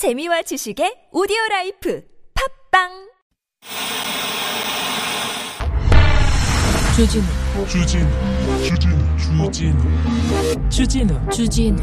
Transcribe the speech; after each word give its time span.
재미와 0.00 0.40
지식의 0.40 1.08
오디오 1.12 1.36
라이프 1.50 2.02
팝빵! 2.72 2.88
주진우. 6.96 7.26
주진우 7.68 8.08
주진우 8.64 9.50
주진우 10.70 10.70
주진우 10.70 11.30
주진우. 11.30 11.76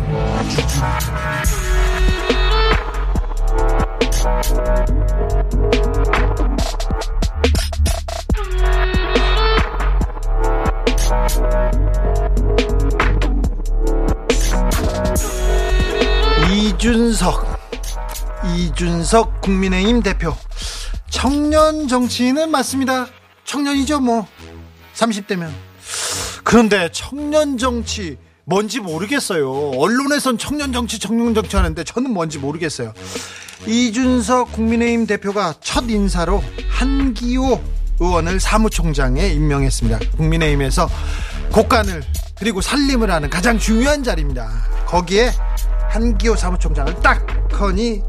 이준석 16.49 17.57
이준석 18.55 19.41
국민의힘 19.41 20.01
대표. 20.01 20.36
청년 21.10 21.87
정치인은 21.87 22.51
맞습니다. 22.51 23.07
청년이죠 23.46 24.00
뭐. 24.00 24.28
30대면. 24.96 25.50
그런데 26.43 26.89
청년 26.92 27.57
정치 27.57 28.18
뭔지 28.46 28.79
모르겠어요. 28.79 29.71
언론에선 29.78 30.37
청년 30.37 30.71
정치 30.71 31.00
청년 31.00 31.33
정치 31.33 31.56
하는데 31.56 31.83
저는 31.83 32.11
뭔지 32.11 32.39
모르겠어요. 32.39 32.94
이준석 33.66 34.53
국민의힘 34.53 35.08
대표가 35.08 35.53
첫 35.59 35.89
인사로 35.89 36.44
한기호 36.70 37.61
의원을 38.00 38.39
사무총장에 38.39 39.28
임명했습니다. 39.28 40.00
국민의힘에서 40.17 40.89
곳간을 41.52 42.03
그리고 42.38 42.61
살림을 42.61 43.09
하는 43.09 43.30
가장 43.30 43.58
중요한 43.58 44.03
자리입니다. 44.03 44.50
거기에 44.86 45.31
한기호 45.89 46.36
사무총장을 46.36 47.02
딱 47.02 47.25
커니 47.50 48.02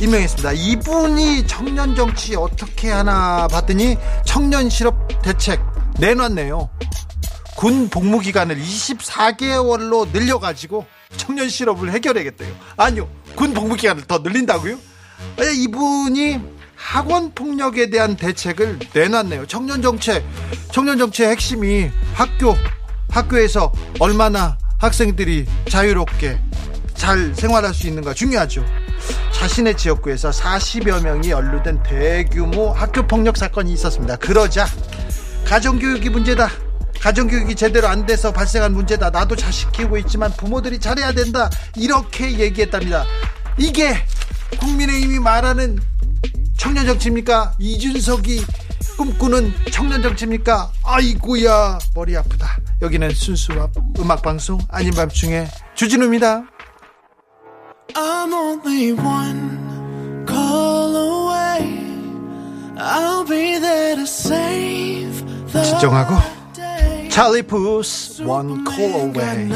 임명했습니다. 0.00 0.52
이분이 0.52 1.46
청년 1.46 1.94
정치 1.94 2.34
어떻게 2.34 2.90
하나 2.90 3.46
봤더니 3.48 3.96
청년 4.24 4.68
실업 4.68 5.08
대책 5.22 5.60
내놨네요. 5.98 6.68
군 7.56 7.88
복무 7.88 8.20
기간을 8.20 8.58
24개월로 8.58 10.08
늘려가지고 10.12 10.84
청년 11.16 11.48
실업을 11.48 11.92
해결하겠대요. 11.92 12.52
아니요, 12.76 13.08
군 13.36 13.54
복무 13.54 13.76
기간을 13.76 14.04
더 14.04 14.18
늘린다고요? 14.18 14.76
예, 15.40 15.52
이분이 15.54 16.40
학원 16.74 17.32
폭력에 17.32 17.88
대한 17.88 18.16
대책을 18.16 18.80
내놨네요. 18.92 19.46
청년 19.46 19.80
정책, 19.80 20.24
청년 20.72 20.98
정책의 20.98 21.30
핵심이 21.30 21.90
학교, 22.12 22.56
학교에서 23.08 23.72
얼마나 24.00 24.58
학생들이 24.78 25.46
자유롭게 25.68 26.38
잘 26.94 27.34
생활할 27.34 27.72
수 27.72 27.86
있는가 27.86 28.12
중요하죠. 28.12 28.64
자신의 29.34 29.76
지역구에서 29.76 30.30
40여 30.30 31.02
명이 31.02 31.30
연루된 31.30 31.82
대규모 31.82 32.72
학교 32.72 33.06
폭력 33.06 33.36
사건이 33.36 33.72
있었습니다. 33.74 34.16
그러자 34.16 34.66
가정교육이 35.44 36.08
문제다. 36.08 36.48
가정교육이 37.00 37.54
제대로 37.54 37.88
안 37.88 38.06
돼서 38.06 38.32
발생한 38.32 38.72
문제다. 38.72 39.10
나도 39.10 39.36
자식 39.36 39.70
키우고 39.72 39.98
있지만 39.98 40.32
부모들이 40.32 40.78
잘해야 40.78 41.12
된다. 41.12 41.50
이렇게 41.76 42.38
얘기했답니다. 42.38 43.04
이게 43.58 43.94
국민의힘이 44.58 45.18
말하는 45.18 45.78
청년 46.56 46.86
정치입니까? 46.86 47.56
이준석이 47.58 48.44
꿈꾸는 48.96 49.52
청년 49.70 50.00
정치입니까? 50.02 50.70
아이고야 50.82 51.78
머리 51.94 52.16
아프다. 52.16 52.56
여기는 52.80 53.10
순수 53.10 53.52
음악 53.98 54.22
방송 54.22 54.58
아닌 54.70 54.92
밤중에 54.92 55.48
주진우입니다. 55.74 56.44
I'm 57.95 58.33
only 58.33 58.93
one 58.93 60.25
call 60.25 60.95
away. 60.95 61.83
I'll 62.77 63.25
be 63.25 63.57
there 63.59 63.95
to 63.95 64.05
save 64.07 65.23
the 65.51 65.61
진정하고 65.63 66.15
day. 66.53 67.09
찰리 67.09 67.41
푸스 67.43 68.23
One 68.23 68.63
Call 68.63 69.11
Away 69.11 69.49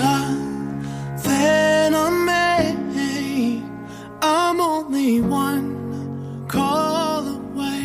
Then 1.24 1.96
I 1.96 2.10
may. 2.10 2.44
I'm 4.22 4.62
only 4.62 5.20
one 5.22 6.46
call 6.48 7.28
away. 7.28 7.84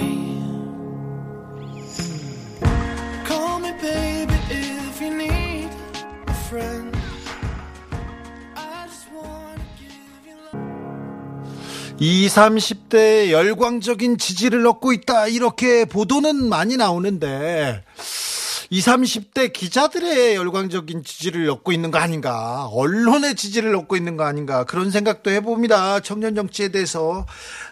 Call 3.25 3.59
me, 3.61 3.73
baby, 3.81 4.12
20, 12.04 12.36
30대 12.36 13.32
열광적인 13.32 14.18
지지를 14.18 14.68
얻고 14.68 14.92
있다. 14.92 15.28
이렇게 15.28 15.86
보도는 15.86 16.36
많이 16.50 16.76
나오는데 16.76 17.82
20, 18.74 18.88
30대 18.88 19.54
기자들의 19.54 20.34
열광적인 20.34 21.04
지지를 21.04 21.48
얻고 21.48 21.72
있는 21.72 21.92
거 21.92 22.00
아닌가? 22.00 22.66
언론의 22.72 23.36
지지를 23.36 23.76
얻고 23.76 23.96
있는 23.96 24.18
거 24.18 24.24
아닌가? 24.24 24.64
그런 24.64 24.90
생각도 24.90 25.30
해봅니다. 25.30 26.00
청년 26.00 26.34
정치에 26.34 26.70
대해서. 26.70 27.28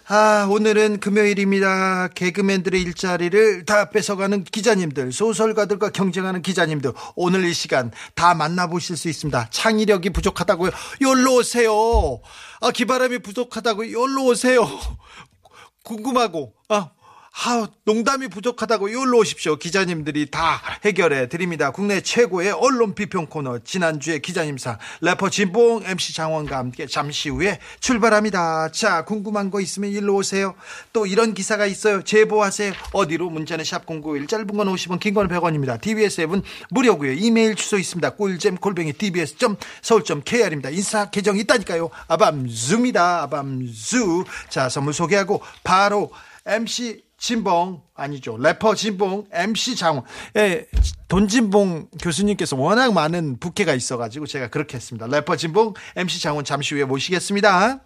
아 0.07 0.47
오늘은 0.47 0.99
금요일입니다. 0.99 2.09
개그맨들의 2.09 2.79
일자리를 2.79 3.65
다 3.65 3.89
뺏어가는 3.89 4.43
기자님들 4.43 5.11
소설가들과 5.11 5.89
경쟁하는 5.89 6.43
기자님들 6.43 6.93
오늘 7.15 7.45
이 7.45 7.53
시간 7.55 7.89
다 8.13 8.35
만나보실 8.35 8.95
수 8.95 9.09
있습니다. 9.09 9.47
창의력이 9.49 10.11
부족하다고요. 10.11 10.69
열로 11.01 11.37
오세요. 11.37 12.21
아 12.59 12.69
기바람이 12.69 13.23
부족하다고 13.23 13.91
열로 13.91 14.25
오세요. 14.25 14.69
궁금하고 15.83 16.53
아, 16.69 16.91
아 17.33 17.65
농담이 17.85 18.27
부족하다고 18.27 18.91
여기로 18.91 19.17
오십시오. 19.19 19.55
기자님들이 19.55 20.29
다 20.29 20.61
해결해 20.83 21.29
드립니다. 21.29 21.71
국내 21.71 22.01
최고의 22.01 22.51
언론 22.51 22.93
비평 22.93 23.27
코너 23.27 23.59
지난주에 23.63 24.19
기자님상 24.19 24.77
래퍼 25.01 25.29
진봉 25.29 25.83
MC 25.85 26.13
장원과 26.13 26.57
함께 26.57 26.85
잠시 26.85 27.29
후에 27.29 27.59
출발합니다. 27.79 28.69
자 28.71 29.05
궁금한 29.05 29.49
거 29.49 29.61
있으면 29.61 29.91
일로 29.91 30.17
오세요. 30.17 30.55
또 30.93 31.05
이런 31.07 31.33
기사가 31.33 31.65
있어요. 31.65 32.03
제보하세요. 32.03 32.73
어디로 32.91 33.29
문자는 33.29 33.63
샵 33.65 33.85
#091 33.85 34.27
짧은 34.27 34.47
건 34.47 34.67
50원, 34.67 34.99
긴 34.99 35.13
건 35.13 35.27
100원입니다. 35.29 35.79
TBS 35.81 36.21
앱은 36.21 36.43
무료고요. 36.69 37.13
이메일 37.13 37.55
주소 37.55 37.77
있습니다. 37.77 38.11
꿀잼 38.11 38.57
골뱅이 38.57 38.93
tbs 38.93 39.35
서울 39.81 40.03
kr입니다. 40.03 40.69
인사 40.69 41.09
계정 41.09 41.37
있다니까요. 41.37 41.89
아밤주입니다. 42.07 43.23
아밤주. 43.23 44.25
자 44.49 44.69
선물 44.69 44.93
소개하고 44.93 45.41
바로 45.63 46.11
MC 46.45 47.03
진봉 47.21 47.83
아니죠. 47.93 48.35
래퍼 48.35 48.73
진봉 48.73 49.27
MC 49.31 49.75
장원 49.75 50.03
예, 50.35 50.65
돈진봉 51.07 51.89
교수님께서 52.01 52.55
워낙 52.57 52.91
많은 52.93 53.37
부캐가 53.39 53.75
있어가지고 53.75 54.25
제가 54.25 54.49
그렇게 54.49 54.75
했습니다. 54.75 55.05
래퍼 55.05 55.35
진봉 55.35 55.75
MC 55.95 56.19
장원 56.19 56.43
잠시 56.43 56.73
후에 56.73 56.83
모시겠습니다 56.83 57.85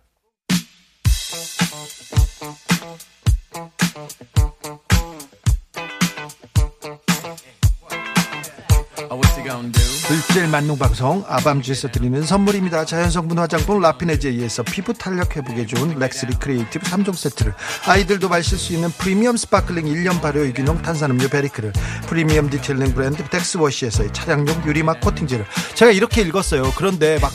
물질 10.08 10.48
만능 10.48 10.76
방송 10.76 11.24
아밤주에서 11.28 11.90
드리는 11.90 12.24
선물입니다. 12.24 12.84
자연성분 12.86 13.38
화장품 13.38 13.80
라피네제이에서 13.80 14.64
피부 14.64 14.92
탄력 14.92 15.38
회복에 15.38 15.68
좋은 15.68 16.00
렉스리 16.00 16.38
크리에이티브 16.40 16.84
3종 16.90 17.16
세트를 17.16 17.54
아이들도 17.86 18.28
마실 18.28 18.58
수 18.58 18.74
있는 18.74 18.90
프리미엄 18.90 19.38
sparkling 19.38 19.86
1년 19.86 20.20
발효 20.20 20.44
유기농 20.48 20.82
탄산음료 20.82 21.28
베리크를 21.30 21.74
프리미엄 22.08 22.50
detailing 22.50 22.96
브랜드 22.96 23.24
덱스워시에서의 23.30 24.14
차량용 24.14 24.64
유리막 24.66 25.02
코팅제를 25.02 25.46
제가 25.76 25.92
이렇게 25.92 26.22
읽었어요. 26.22 26.74
그런데 26.76 27.20
막 27.20 27.32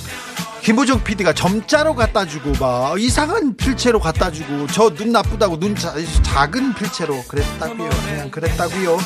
김보정 0.62 1.03
PD가 1.03 1.32
점자로 1.32 1.94
갖다 1.94 2.26
주고 2.26 2.53
막 2.60 3.00
이상한 3.00 3.56
필체로 3.56 3.98
갖다 3.98 4.31
주고 4.31 4.66
저 4.66 4.91
눈 4.91 5.12
나쁘다고 5.12 5.58
눈 5.58 5.75
자, 5.75 5.94
작은 6.23 6.75
필체로 6.75 7.23
그랬다고요. 7.29 7.88
그냥 7.88 8.31
그랬다고요. 8.31 8.99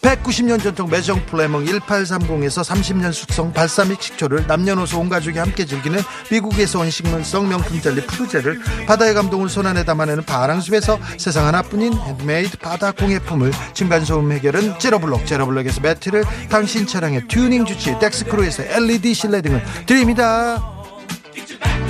190년 0.00 0.62
전통 0.62 0.88
매정 0.88 1.24
플레몽 1.26 1.64
1830에서 1.66 2.64
30년 2.64 3.12
숙성 3.12 3.52
발사믹 3.52 4.00
식초를 4.02 4.46
남녀노소 4.46 4.98
온 4.98 5.08
가족이 5.08 5.38
함께 5.38 5.66
즐기는 5.66 6.00
미국에서 6.30 6.80
온 6.80 6.90
식물성 6.90 7.48
명품 7.48 7.80
젤리 7.80 8.06
푸르제를 8.06 8.60
바다의 8.86 9.14
감동을 9.14 9.48
손안에 9.48 9.84
담아내는 9.84 10.24
바랑숲에서 10.24 10.98
세상 11.18 11.46
하나뿐인 11.46 11.92
핸드메이드 11.92 12.58
바다 12.58 12.90
공예품을 12.92 13.52
층간소음 13.74 14.32
해결은 14.32 14.78
제로블록 14.78 15.26
제로블록에서 15.26 15.82
매트를 15.82 16.24
당신 16.48 16.86
차량의 16.86 17.28
튜닝 17.28 17.66
주치의 17.66 17.96
덱스크루에서 17.98 18.64
LED 18.64 19.14
실내 19.14 19.42
등을 19.42 19.62
드립니다. 19.86 20.71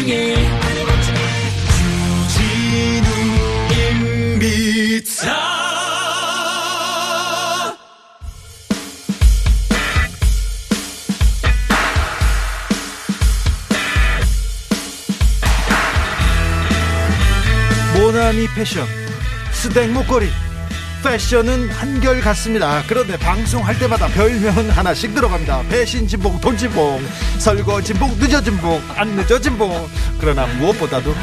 중에. 0.00 0.34
주진우 2.28 3.08
임비타 3.72 5.36
모나미 17.94 18.48
패션 18.54 18.86
스댕 19.52 19.92
목걸이 19.92 20.28
패션은 21.02 21.70
한결 21.70 22.20
같습니다. 22.20 22.82
그런데 22.86 23.16
방송할 23.18 23.78
때마다 23.78 24.06
별명은 24.08 24.70
하나씩 24.70 25.14
들어갑니다. 25.14 25.62
배신 25.68 26.06
진봉 26.06 26.40
돈 26.40 26.56
진봉 26.56 27.02
설거 27.38 27.80
진봉 27.82 28.16
늦어 28.18 28.40
진봉 28.42 28.82
안 28.96 29.08
늦어 29.16 29.38
진봉. 29.40 29.88
그러나 30.20 30.46
무엇보다도 30.46 31.14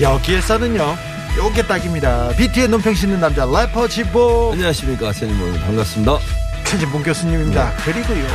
여기에서는요 0.00 0.96
요게 1.38 1.66
딱입니다. 1.66 2.30
BT의 2.36 2.68
눈평 2.68 2.94
씻는 2.94 3.20
남자 3.20 3.44
래퍼 3.46 3.88
진봉. 3.88 4.52
안녕하십니까 4.52 5.12
선생님. 5.12 5.60
반갑습니다. 5.60 6.18
최진봉 6.64 7.02
교수님입니다. 7.02 7.72
그리고요 7.84 8.26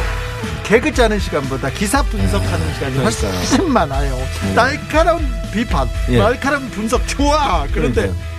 개그 0.63 0.93
짜는 0.93 1.19
시간보다 1.19 1.69
기사 1.69 2.01
분석하는 2.01 2.73
시간이 2.73 2.97
훨씬 2.97 3.29
그러니까요. 3.29 3.67
많아요. 3.67 4.27
날카로운 4.55 5.27
비판 5.53 5.87
예. 6.09 6.17
날카로운 6.17 6.69
분석 6.71 7.05
좋아! 7.07 7.65
그런데 7.71 8.01
그러니까요. 8.01 8.32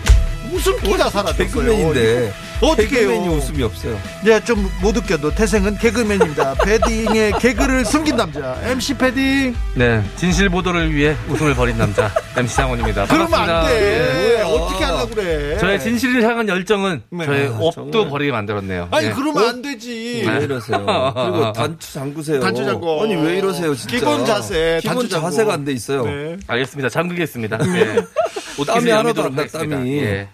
웃음기가 0.54 1.10
사라졌어요 1.10 1.46
개그맨인데 1.48 2.32
어떻게 2.60 3.00
해요? 3.00 3.08
개그맨이 3.10 3.28
웃음이 3.36 3.62
없어요 3.62 3.98
네, 4.24 4.42
좀못 4.44 4.96
웃겨도 4.96 5.34
태생은 5.34 5.76
개그맨입니다. 5.78 6.54
패딩에 6.64 7.32
개그를 7.40 7.84
숨긴 7.84 8.16
남자 8.16 8.56
MC 8.64 8.94
패딩. 8.94 9.54
네, 9.74 10.02
진실 10.16 10.48
보도를 10.48 10.94
위해 10.94 11.14
웃음을 11.28 11.54
버린 11.54 11.76
남자 11.76 12.10
MC 12.36 12.54
장원입니다. 12.56 13.06
그러면. 13.06 13.34
안 13.34 13.66
돼. 13.66 14.38
예. 14.38 14.42
어떻게 14.42 14.84
하려고 14.84 15.08
그래? 15.14 15.58
저의 15.58 15.80
진실을 15.80 16.22
향한 16.22 16.48
열정은 16.48 17.02
네. 17.10 17.26
저의 17.26 17.48
아, 17.48 17.58
업도 17.60 17.90
정말. 17.90 18.10
버리게 18.10 18.32
만들었네요. 18.32 18.88
아니 18.92 19.08
예. 19.08 19.10
그러면 19.12 19.48
안 19.48 19.62
되지. 19.62 20.24
왜 20.26 20.44
이러세요 20.44 20.78
그리고 20.86 21.52
단추 21.52 21.92
잠그세요 21.92 22.40
단추 22.40 22.64
잠궈. 22.64 23.02
아니 23.04 23.14
왜 23.16 23.38
이러세요 23.38 23.74
진짜 23.74 23.96
기본 23.96 24.24
자세, 24.24 24.78
기본. 24.82 25.08
자세가 25.08 25.52
안 25.52 25.64
돼 25.64 25.72
있어요 25.72 26.04
네. 26.06 26.36
알겠습니다. 26.46 26.88
잠그겠습니다. 26.88 27.58
예. 27.76 27.96
땀이 28.66 28.90
하나도 28.90 29.24
안 29.24 29.34
나. 29.34 29.46
땀이. 29.46 30.26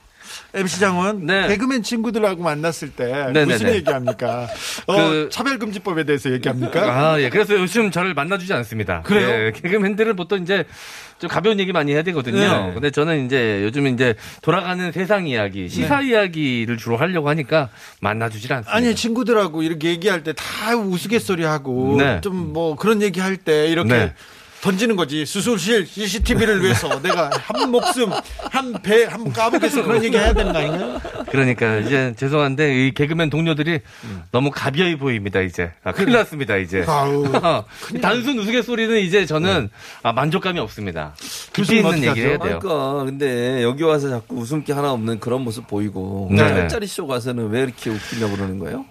예. 0.54 0.60
MC 0.60 0.80
장원 0.80 1.26
네. 1.26 1.48
개그맨 1.48 1.82
친구들하고 1.82 2.42
만났을 2.42 2.90
때 2.90 3.30
네, 3.32 3.44
무슨 3.44 3.66
네, 3.66 3.72
네. 3.72 3.76
얘기합니까? 3.78 4.48
어, 4.86 4.96
그- 4.96 5.28
차별금지법에 5.30 6.04
대해서 6.04 6.30
얘기합니까? 6.32 6.80
아, 7.12 7.20
예. 7.20 7.28
그래서 7.30 7.54
요즘 7.54 7.90
저를 7.90 8.14
만나주지 8.14 8.52
않습니다. 8.52 9.02
그래요? 9.02 9.28
예, 9.46 9.52
개그맨들은 9.52 10.16
보통 10.16 10.42
이제 10.42 10.64
좀 11.18 11.28
가벼운 11.28 11.60
얘기 11.60 11.70
많이 11.72 11.92
해야 11.92 12.02
되거든요. 12.02 12.38
네. 12.38 12.70
근데 12.72 12.90
저는 12.90 13.26
이제 13.26 13.60
요즘 13.62 13.86
이제 13.86 14.14
돌아가는 14.40 14.90
세상 14.90 15.26
이야기, 15.26 15.68
시사 15.68 16.00
이야기를 16.00 16.78
주로 16.78 16.96
하려고 16.96 17.28
하니까 17.28 17.68
만나주질 18.00 18.50
않습니다. 18.52 18.74
아니 18.74 18.94
친구들하고 18.94 19.62
이렇게 19.62 19.88
얘기할 19.88 20.22
때 20.24 20.32
다 20.32 20.74
우스갯소리 20.76 21.44
하고 21.44 21.96
네. 21.98 22.20
좀뭐 22.22 22.76
그런 22.76 23.02
얘기 23.02 23.20
할 23.20 23.36
때 23.36 23.68
이렇게 23.68 23.88
네. 23.92 24.14
던지는 24.62 24.96
거지. 24.96 25.24
수술실 25.24 25.86
CCTV를 25.86 26.62
위해서 26.62 26.88
내가 27.00 27.30
한 27.32 27.70
목숨 27.70 28.10
한 28.50 28.72
배 28.82 29.04
한 29.06 29.32
까먹겠어. 29.32 29.82
그런 29.82 30.04
얘기 30.04 30.16
해야 30.16 30.32
되는 30.32 30.52
거 30.52 30.58
아닌가요? 30.58 31.00
그러니까 31.30 31.76
이제 31.78 32.14
죄송한데 32.16 32.86
이 32.86 32.92
개그맨 32.94 33.30
동료들이 33.30 33.80
너무 34.32 34.50
가벼이 34.50 34.96
보입니다 34.96 35.40
이제. 35.40 35.72
아, 35.82 35.92
큰일 35.92 36.12
났습니다 36.12 36.56
이제. 36.56 36.84
아우 36.86 37.24
단순 38.02 38.38
우스갯소리는 38.38 38.98
이제 39.00 39.24
저는 39.26 39.70
아, 40.02 40.12
만족감이 40.12 40.58
없습니다. 40.60 41.14
깊이 41.52 41.76
있는 41.78 42.04
얘기를 42.04 42.30
해야? 42.30 42.38
돼요. 42.38 42.58
그러니까 42.60 43.04
근데 43.04 43.62
여기 43.62 43.82
와서 43.82 44.10
자꾸 44.10 44.36
웃음기 44.36 44.72
하나 44.72 44.92
없는 44.92 45.20
그런 45.20 45.42
모습 45.42 45.66
보이고 45.66 46.28
네. 46.30 46.36
짤짤이 46.38 46.86
쇼 46.86 47.06
가서는 47.06 47.48
왜 47.50 47.62
이렇게 47.62 47.90
웃기냐고 47.90 48.36
그러는 48.36 48.58
거예요? 48.58 48.84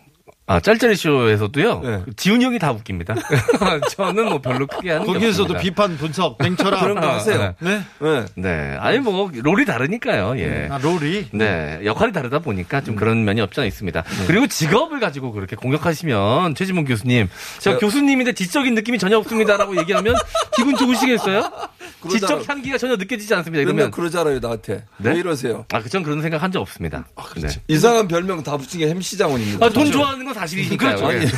아 0.51 0.59
짤짤이 0.59 0.95
쇼에서도요 0.95 1.79
네. 1.81 2.01
지훈이 2.15 2.43
형이 2.43 2.57
다 2.57 2.71
웃깁니다 2.71 3.13
저는 3.91 4.29
뭐 4.29 4.41
별로 4.41 4.65
크게 4.65 4.89
하는 4.93 5.05
게 5.05 5.13
거기에서도. 5.13 5.53
비판 5.59 5.95
분석 5.95 6.37
냉철함 6.39 6.79
그런 6.81 6.99
거 6.99 7.07
하세요 7.07 7.53
네. 7.59 7.83
네. 7.99 8.25
네 8.33 8.75
아니 8.79 8.97
뭐 8.97 9.29
롤이 9.31 9.65
다르니까요 9.65 10.39
예 10.39 10.67
아, 10.71 10.79
롤이 10.79 11.27
네, 11.33 11.79
역할이 11.83 12.11
다르다 12.13 12.39
보니까 12.39 12.81
좀 12.81 12.95
그런 12.95 13.25
면이 13.25 13.41
없지 13.41 13.59
않아 13.59 13.67
있습니다. 13.67 14.03
그리고 14.27 14.47
직업을 14.47 14.99
가지고 14.99 15.31
그렇게 15.31 15.55
공격하시면 15.55 16.55
최지문 16.55 16.85
교수님, 16.85 17.29
제가 17.59 17.77
교수님인데 17.77 18.33
지적인 18.33 18.73
느낌이 18.75 18.97
전혀 18.97 19.17
없습니다라고 19.19 19.77
얘기하면 19.77 20.15
기분 20.55 20.75
좋으시겠어요? 20.75 21.51
지적 22.09 22.47
향기가 22.47 22.77
전혀 22.77 22.95
느껴지지 22.95 23.33
않습니다. 23.35 23.61
이러면 23.61 23.91
그러잖아요 23.91 24.39
나한테 24.39 24.85
네? 24.97 25.11
왜 25.11 25.17
이러세요 25.19 25.65
아, 25.71 25.81
그전 25.81 26.03
그런 26.03 26.21
생각 26.21 26.41
한 26.43 26.49
적 26.49 26.61
없습니다. 26.61 27.05
네. 27.35 27.47
이상한 27.67 28.07
별명 28.07 28.41
다 28.41 28.57
붙인 28.57 28.79
게 28.79 28.87
햄시장원입니다 28.89 29.63
아, 29.65 29.69
돈 29.69 29.91
좋아하는 29.91 30.25
건 30.25 30.33
사실이니까요. 30.39 30.95
그렇죠. 30.95 31.13
예. 31.13 31.29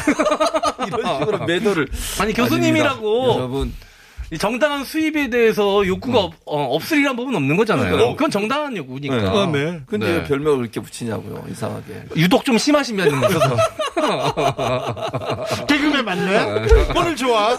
이런 0.88 1.20
식으로 1.20 1.46
매도를 1.46 1.88
아니 2.20 2.34
교수님이라고 2.34 3.34
여러분 3.36 3.68
이 3.70 3.91
정당한 4.40 4.84
수입에 4.86 5.30
대해서 5.30 5.86
욕구가 5.86 6.20
없, 6.20 6.34
어, 6.46 6.64
없 6.76 6.92
으리란 6.92 7.16
법은 7.16 7.36
없는 7.36 7.58
거잖아요. 7.58 7.86
그러니까요. 7.92 8.16
그건 8.16 8.32
정당한 8.32 8.78
욕구니까. 8.78 9.16
네. 9.18 9.28
아, 9.28 9.46
네. 9.52 9.82
근데 9.88 10.06
네. 10.08 10.14
왜 10.14 10.24
별명을 10.24 10.62
이렇게 10.62 10.80
붙이냐고요 10.80 11.46
이상하게 11.52 12.04
유독 12.16 12.46
좀 12.46 12.58
심하신 12.58 12.96
면이 12.96 13.12
있어서. 13.28 13.56
개그맨 15.68 16.04
맞네 16.06 16.66
오늘 16.96 17.16
좋아 17.16 17.56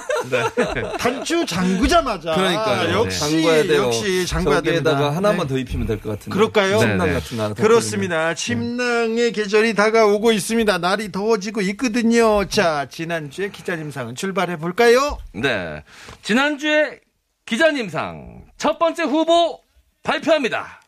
단추 0.99 1.47
잠그자마자 1.47 2.35
그러니까요 2.35 2.99
역시 2.99 3.21
잠궈야 3.21 3.63
돼요 3.63 3.83
역시 3.85 4.27
잠궈야 4.27 4.61
됩니다 4.61 5.15
하나만 5.15 5.47
네. 5.47 5.55
더 5.55 5.59
입히면 5.59 5.87
될 5.87 6.01
것 6.01 6.11
같은데 6.11 6.35
그럴까요? 6.35 6.79
침낭 6.79 6.99
네, 6.99 7.07
네. 7.07 7.13
같은 7.13 7.37
거 7.37 7.43
하나 7.45 7.55
그렇습니다. 7.55 8.35
침낭의 8.35 9.33
계절이 9.33 9.75
다가오고 9.75 10.33
있습니다. 10.33 10.79
날이 10.79 11.13
더워지고 11.13 11.61
있거든요. 11.63 12.45
자, 12.49 12.87
지난주에 12.91 13.51
기자님상은 13.51 14.15
출발해 14.17 14.57
볼까요? 14.57 15.19
네. 15.33 15.83
지난주 16.23 16.62
에 16.65 17.01
기자님상 17.47 18.45
첫 18.57 18.79
번째 18.79 19.05
후보 19.05 19.61
발표합니다. 20.03 20.81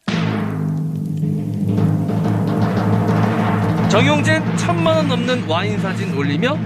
정용진 3.90 4.57
천만 4.57 4.97
원 4.97 5.09
넘는 5.09 5.49
와인 5.49 5.78
사진 5.81 6.16
올리며 6.16 6.57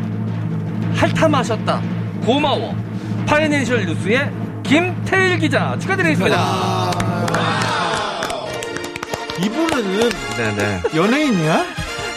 마셨다. 1.31 1.83
고마워. 2.25 2.75
파이낸셜 3.27 3.87
뉴스의 3.87 4.31
김태일 4.63 5.39
기자 5.39 5.79
축하드리겠습니다. 5.79 6.91
이분은 9.43 10.09
네네. 10.37 10.83
연예인이야? 10.97 11.67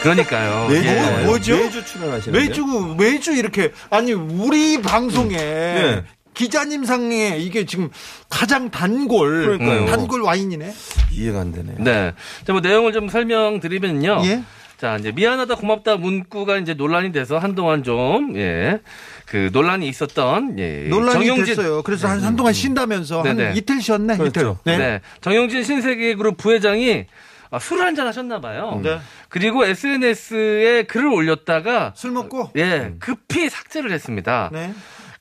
그러니까요. 0.02 0.68
매주 0.70 0.88
예. 0.88 1.26
뭐죠? 1.26 1.58
매주 1.58 1.86
출연하시는데 1.86 2.48
매주 2.48 2.96
매주 2.98 3.34
이렇게 3.34 3.72
아니 3.90 4.14
우리 4.14 4.82
방송에 4.82 5.38
네. 5.38 6.04
기자님 6.34 6.86
상에 6.86 7.38
이게 7.38 7.66
지금 7.66 7.90
가장 8.30 8.70
단골 8.72 9.58
그러니까요. 9.58 9.86
단골 9.86 10.22
와인이네. 10.22 10.74
이해가 11.12 11.42
안 11.42 11.52
되네 11.52 11.76
네. 11.80 12.14
자, 12.46 12.54
뭐 12.54 12.62
내용을 12.62 12.94
좀 12.94 13.10
설명드리면요. 13.10 14.22
예. 14.26 14.44
자, 14.78 14.96
이제 14.98 15.12
미안하다 15.12 15.56
고맙다 15.56 15.98
문구가 15.98 16.58
이제 16.58 16.74
논란이 16.74 17.12
돼서 17.12 17.38
한동안 17.38 17.84
좀, 17.84 18.36
예. 18.36 18.80
그 19.28 19.50
논란이 19.54 19.88
있었던, 19.88 20.58
예. 20.58 20.88
논란이 20.90 21.20
정용진. 21.28 21.46
됐어요. 21.56 21.84
그래서 21.84 22.08
한, 22.08 22.20
한동안 22.22 22.52
쉰다면서 22.54 23.22
한 23.22 23.38
네네. 23.38 23.54
이틀 23.58 23.80
쉬었네. 23.80 24.18
그렇죠. 24.18 24.58
이틀. 24.62 24.78
네. 24.78 25.02
정용진 25.22 25.64
신세계 25.64 26.16
그룹 26.16 26.38
부회장이 26.38 27.06
아, 27.52 27.60
술을 27.60 27.86
한잔 27.86 28.08
하셨나 28.08 28.40
봐요. 28.42 28.80
네. 28.82 28.98
그리고 29.30 29.66
SNS에 29.66 30.84
글을 30.88 31.08
올렸다가 31.14 31.94
술 31.96 32.12
먹고. 32.12 32.50
예, 32.56 32.94
급히 33.00 33.50
삭제를 33.50 33.92
했습니다. 33.92 34.50
네. 34.52 34.74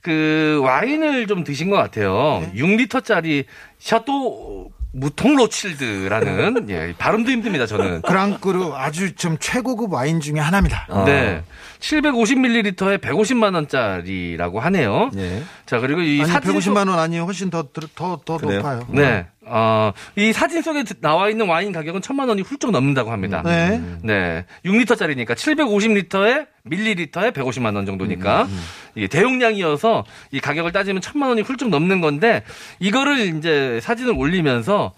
그 0.03 0.61
와인을 0.63 1.27
좀 1.27 1.45
드신 1.45 1.71
것 1.71 1.77
같아요. 1.77 2.43
6리터짜리 2.55 3.45
샤또 3.79 4.71
무통 4.93 5.37
로칠드라는 5.37 6.67
예, 6.71 6.95
발음도 6.99 7.31
힘듭니다, 7.31 7.67
저는. 7.67 8.03
grand 8.03 8.48
cru 8.48 8.75
아주 8.75 9.15
좀 9.15 9.37
최고급 9.39 9.93
와인 9.93 10.21
중에 10.21 10.41
하나입니다. 10.41 10.87
아. 10.89 11.05
네. 11.05 11.43
750ml에 11.79 13.01
150만 13.01 13.55
원짜리라고 13.55 14.61
하네요. 14.61 15.11
네. 15.13 15.43
자, 15.67 15.79
그리고 15.79 16.01
이 16.01 16.21
아니 16.21 16.31
사진 16.31 16.53
150만 16.53 16.89
원 16.89 16.99
아니에요. 16.99 17.25
훨씬 17.25 17.51
더더 17.51 17.89
더? 17.95 18.39
높아요. 18.43 18.87
네. 18.91 19.27
어, 19.53 19.93
이 20.17 20.33
사진 20.33 20.63
속에 20.63 20.85
나와 21.01 21.29
있는 21.29 21.49
와인 21.49 21.73
가격은 21.73 22.03
천만 22.03 22.29
원이 22.29 22.43
훌쩍 22.43 22.71
넘는다고 22.71 23.11
합니다. 23.11 23.43
네. 23.45 23.83
네. 24.03 24.47
6리터짜리니까 24.65 25.33
750리터에 25.33 26.47
밀리리터에 26.63 27.33
150만 27.33 27.75
원 27.75 27.85
정도니까 27.85 28.47
이게 28.95 29.09
대용량이어서 29.09 30.05
이 30.31 30.41
가격을 30.41 30.73
따지면 30.73 31.03
천만 31.03 31.31
원이 31.31 31.43
훌쩍 31.43 31.69
넘는 31.69 32.01
건데 32.01 32.45
이거를 32.79 33.37
이제 33.37 33.81
사진을 33.83 34.15
올리면서 34.17 34.93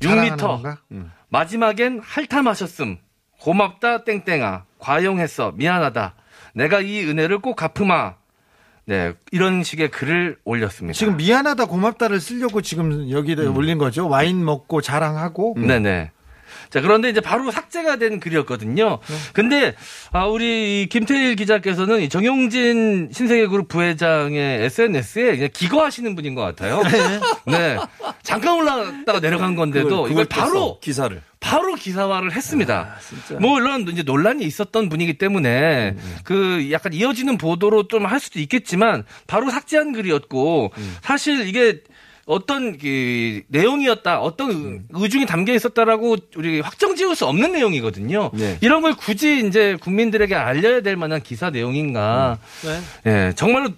자랑하는 0.00 0.36
6리터 0.36 0.40
건가? 0.40 0.78
마지막엔 1.28 2.00
마셨음. 2.44 2.98
고맙다 3.40 4.04
땡땡아. 4.04 4.64
과용했어. 4.78 5.52
미안하다. 5.56 6.14
내가 6.54 6.80
이 6.80 7.04
은혜를 7.04 7.40
꼭 7.40 7.56
갚으마. 7.56 8.14
네, 8.86 9.14
이런 9.32 9.64
식의 9.64 9.90
글을 9.90 10.38
올렸습니다. 10.44 10.96
지금 10.96 11.16
미안하다 11.16 11.66
고맙다를 11.66 12.20
쓰려고 12.20 12.62
지금 12.62 13.10
여기다 13.10 13.42
음. 13.42 13.56
올린 13.56 13.78
거죠. 13.78 14.08
와인 14.08 14.44
먹고 14.44 14.80
자랑하고. 14.80 15.56
네네. 15.58 16.12
자, 16.70 16.80
그런데 16.80 17.08
이제 17.10 17.20
바로 17.20 17.50
삭제가 17.50 17.96
된 17.96 18.20
글이었거든요. 18.20 18.98
근데, 19.32 19.74
아, 20.12 20.26
우리 20.26 20.82
이 20.82 20.86
김태일 20.86 21.36
기자께서는 21.36 22.00
이 22.00 22.08
정용진 22.08 23.10
신세계 23.12 23.48
그룹 23.48 23.68
부회장의 23.68 24.64
SNS에 24.64 25.48
기거하시는 25.48 26.14
분인 26.14 26.34
것 26.34 26.42
같아요. 26.42 26.82
네. 27.46 27.76
잠깐 28.22 28.54
올라갔다가 28.56 29.20
내려간 29.20 29.54
건데도 29.56 29.88
그걸 30.04 30.10
이걸 30.10 30.24
뺐어, 30.26 30.44
바로 30.44 30.80
기사를. 30.80 31.20
바로 31.46 31.74
기사화를 31.74 32.32
했습니다. 32.32 32.96
아. 32.98 33.34
뭐 33.40 33.52
물론 33.52 33.86
이제 33.88 34.02
논란이 34.02 34.44
있었던 34.44 34.88
분이기 34.88 35.14
때문에 35.14 35.90
음, 35.96 36.16
그 36.24 36.68
약간 36.72 36.92
이어지는 36.92 37.38
보도로 37.38 37.86
좀 37.88 38.06
할 38.06 38.20
수도 38.20 38.38
있겠지만 38.40 39.04
바로 39.26 39.50
삭제한 39.50 39.92
글이었고 39.92 40.72
음. 40.76 40.96
사실 41.02 41.46
이게 41.48 41.82
어떤 42.24 42.76
그 42.76 43.42
내용이었다, 43.48 44.20
어떤 44.20 44.50
음. 44.50 44.84
의중이 44.90 45.26
담겨 45.26 45.54
있었다라고 45.54 46.16
우리 46.36 46.58
확정 46.60 46.96
지을 46.96 47.14
수 47.14 47.24
없는 47.26 47.52
내용이거든요. 47.52 48.30
네. 48.34 48.58
이런 48.60 48.82
걸 48.82 48.94
굳이 48.96 49.46
이제 49.46 49.76
국민들에게 49.80 50.34
알려야 50.34 50.80
될 50.80 50.96
만한 50.96 51.22
기사 51.22 51.50
내용인가? 51.50 52.38
네. 52.64 52.80
예, 53.28 53.32
정말로 53.36 53.70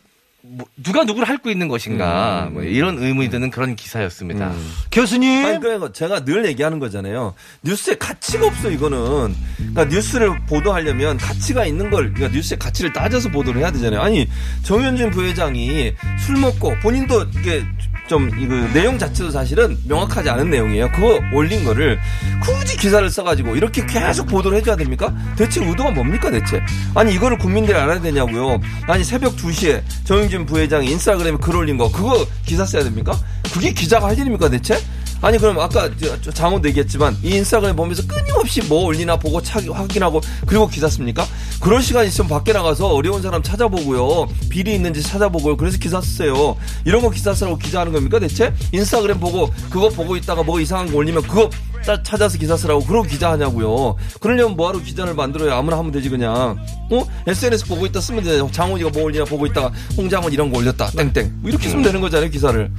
뭐 0.50 0.66
누가 0.82 1.04
누구를 1.04 1.28
핥고 1.28 1.50
있는 1.50 1.68
것인가? 1.68 2.46
음. 2.48 2.54
뭐 2.54 2.62
이런 2.62 2.98
의문이 2.98 3.28
드는 3.28 3.50
그런 3.50 3.76
기사였습니다. 3.76 4.52
교수님. 4.90 5.44
아니, 5.44 5.60
그러니까 5.60 5.92
제가 5.92 6.24
늘 6.24 6.46
얘기하는 6.46 6.78
거잖아요. 6.78 7.34
뉴스에 7.62 7.96
가치가 7.96 8.46
없어, 8.46 8.70
이거는. 8.70 9.34
그러니까 9.56 9.84
뉴스를 9.84 10.46
보도하려면 10.46 11.18
가치가 11.18 11.66
있는 11.66 11.90
걸, 11.90 12.12
그러니까 12.14 12.34
뉴스의 12.34 12.58
가치를 12.58 12.92
따져서 12.92 13.28
보도를 13.30 13.60
해야 13.60 13.70
되잖아요. 13.70 14.00
아니, 14.00 14.28
정현진 14.62 15.10
부회장이 15.10 15.92
술 16.24 16.36
먹고 16.38 16.74
본인도 16.80 17.26
이게 17.38 17.64
좀, 18.08 18.30
이거 18.40 18.54
내용 18.72 18.98
자체도 18.98 19.30
사실은 19.30 19.78
명확하지 19.86 20.30
않은 20.30 20.50
내용이에요. 20.50 20.90
그거 20.92 21.20
올린 21.32 21.62
거를 21.64 22.00
굳이 22.42 22.76
기사를 22.76 23.08
써가지고 23.08 23.54
이렇게 23.54 23.84
계속 23.86 24.26
보도를 24.26 24.58
해줘야 24.58 24.76
됩니까? 24.76 25.14
대체 25.36 25.64
의도가 25.64 25.90
뭡니까, 25.90 26.30
대체? 26.30 26.60
아니, 26.94 27.14
이거를 27.14 27.38
국민들이 27.38 27.76
알아야 27.76 28.00
되냐고요. 28.00 28.60
아니, 28.86 29.04
새벽 29.04 29.36
2시에 29.36 29.82
정영진 30.04 30.46
부회장이 30.46 30.90
인스타그램에 30.90 31.38
글 31.40 31.56
올린 31.56 31.76
거, 31.76 31.92
그거 31.92 32.26
기사 32.44 32.64
써야 32.64 32.82
됩니까? 32.82 33.16
그게 33.52 33.72
기자가 33.72 34.08
할 34.08 34.18
일입니까, 34.18 34.48
대체? 34.48 34.78
아니 35.20 35.36
그럼 35.38 35.58
아까 35.58 35.90
장호도 36.32 36.68
얘기했지만 36.68 37.16
이 37.22 37.30
인스타그램 37.36 37.74
보면서 37.74 38.06
끊임없이 38.06 38.62
뭐 38.62 38.84
올리나 38.84 39.16
보고 39.16 39.42
차, 39.42 39.60
확인하고 39.60 40.20
그리고 40.46 40.68
기사 40.68 40.88
씁니까? 40.88 41.26
그런 41.60 41.82
시간 41.82 42.06
있으면 42.06 42.28
밖에 42.28 42.52
나가서 42.52 42.86
어려운 42.88 43.20
사람 43.20 43.42
찾아보고요 43.42 44.28
비리 44.48 44.74
있는지 44.74 45.02
찾아보고요 45.02 45.56
그래서 45.56 45.76
기사 45.78 46.00
쓰세요 46.00 46.56
이런 46.84 47.02
거 47.02 47.10
기사 47.10 47.34
쓰라고 47.34 47.58
기자하는 47.58 47.92
겁니까 47.92 48.18
대체? 48.20 48.54
인스타그램 48.72 49.18
보고 49.18 49.50
그거 49.70 49.88
보고 49.88 50.16
있다가 50.16 50.42
뭐 50.44 50.60
이상한 50.60 50.90
거 50.90 50.98
올리면 50.98 51.22
그거 51.22 51.50
따- 51.50 51.58
찾아서 52.02 52.38
기사 52.38 52.56
쓰라고 52.56 52.84
그러고 52.84 53.06
기자 53.06 53.30
하냐고요 53.30 53.96
그러려면 54.20 54.56
뭐하러 54.56 54.80
기자를 54.80 55.14
만들어요 55.14 55.54
아무나 55.54 55.78
하면 55.78 55.92
되지 55.92 56.08
그냥 56.08 56.58
어? 56.90 57.06
SNS 57.26 57.66
보고 57.66 57.86
있다 57.86 58.00
쓰면 58.00 58.24
되잖아요 58.24 58.50
장훈이가 58.52 58.90
뭐 58.90 59.04
올리나 59.04 59.24
보고 59.24 59.46
있다가 59.46 59.72
홍장훈 59.96 60.32
이런 60.32 60.50
거 60.50 60.58
올렸다 60.58 60.90
땡땡 60.90 61.38
뭐 61.40 61.50
이렇게 61.50 61.68
쓰면 61.68 61.82
되는 61.82 62.00
거잖아요 62.00 62.30
기사를 62.30 62.70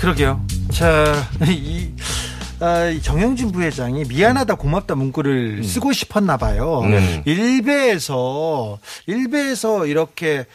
그러게요. 0.00 0.40
자, 0.72 1.28
이, 1.46 1.90
아, 2.58 2.86
이 2.86 3.02
정영진 3.02 3.52
부회장이 3.52 4.04
미안하다 4.04 4.54
고맙다 4.54 4.94
문구를 4.94 5.62
쓰고 5.62 5.92
싶었나 5.92 6.38
봐요. 6.38 6.82
네. 6.88 7.22
일베에서 7.26 8.78
일베에서 9.06 9.86
이렇게 9.86 10.46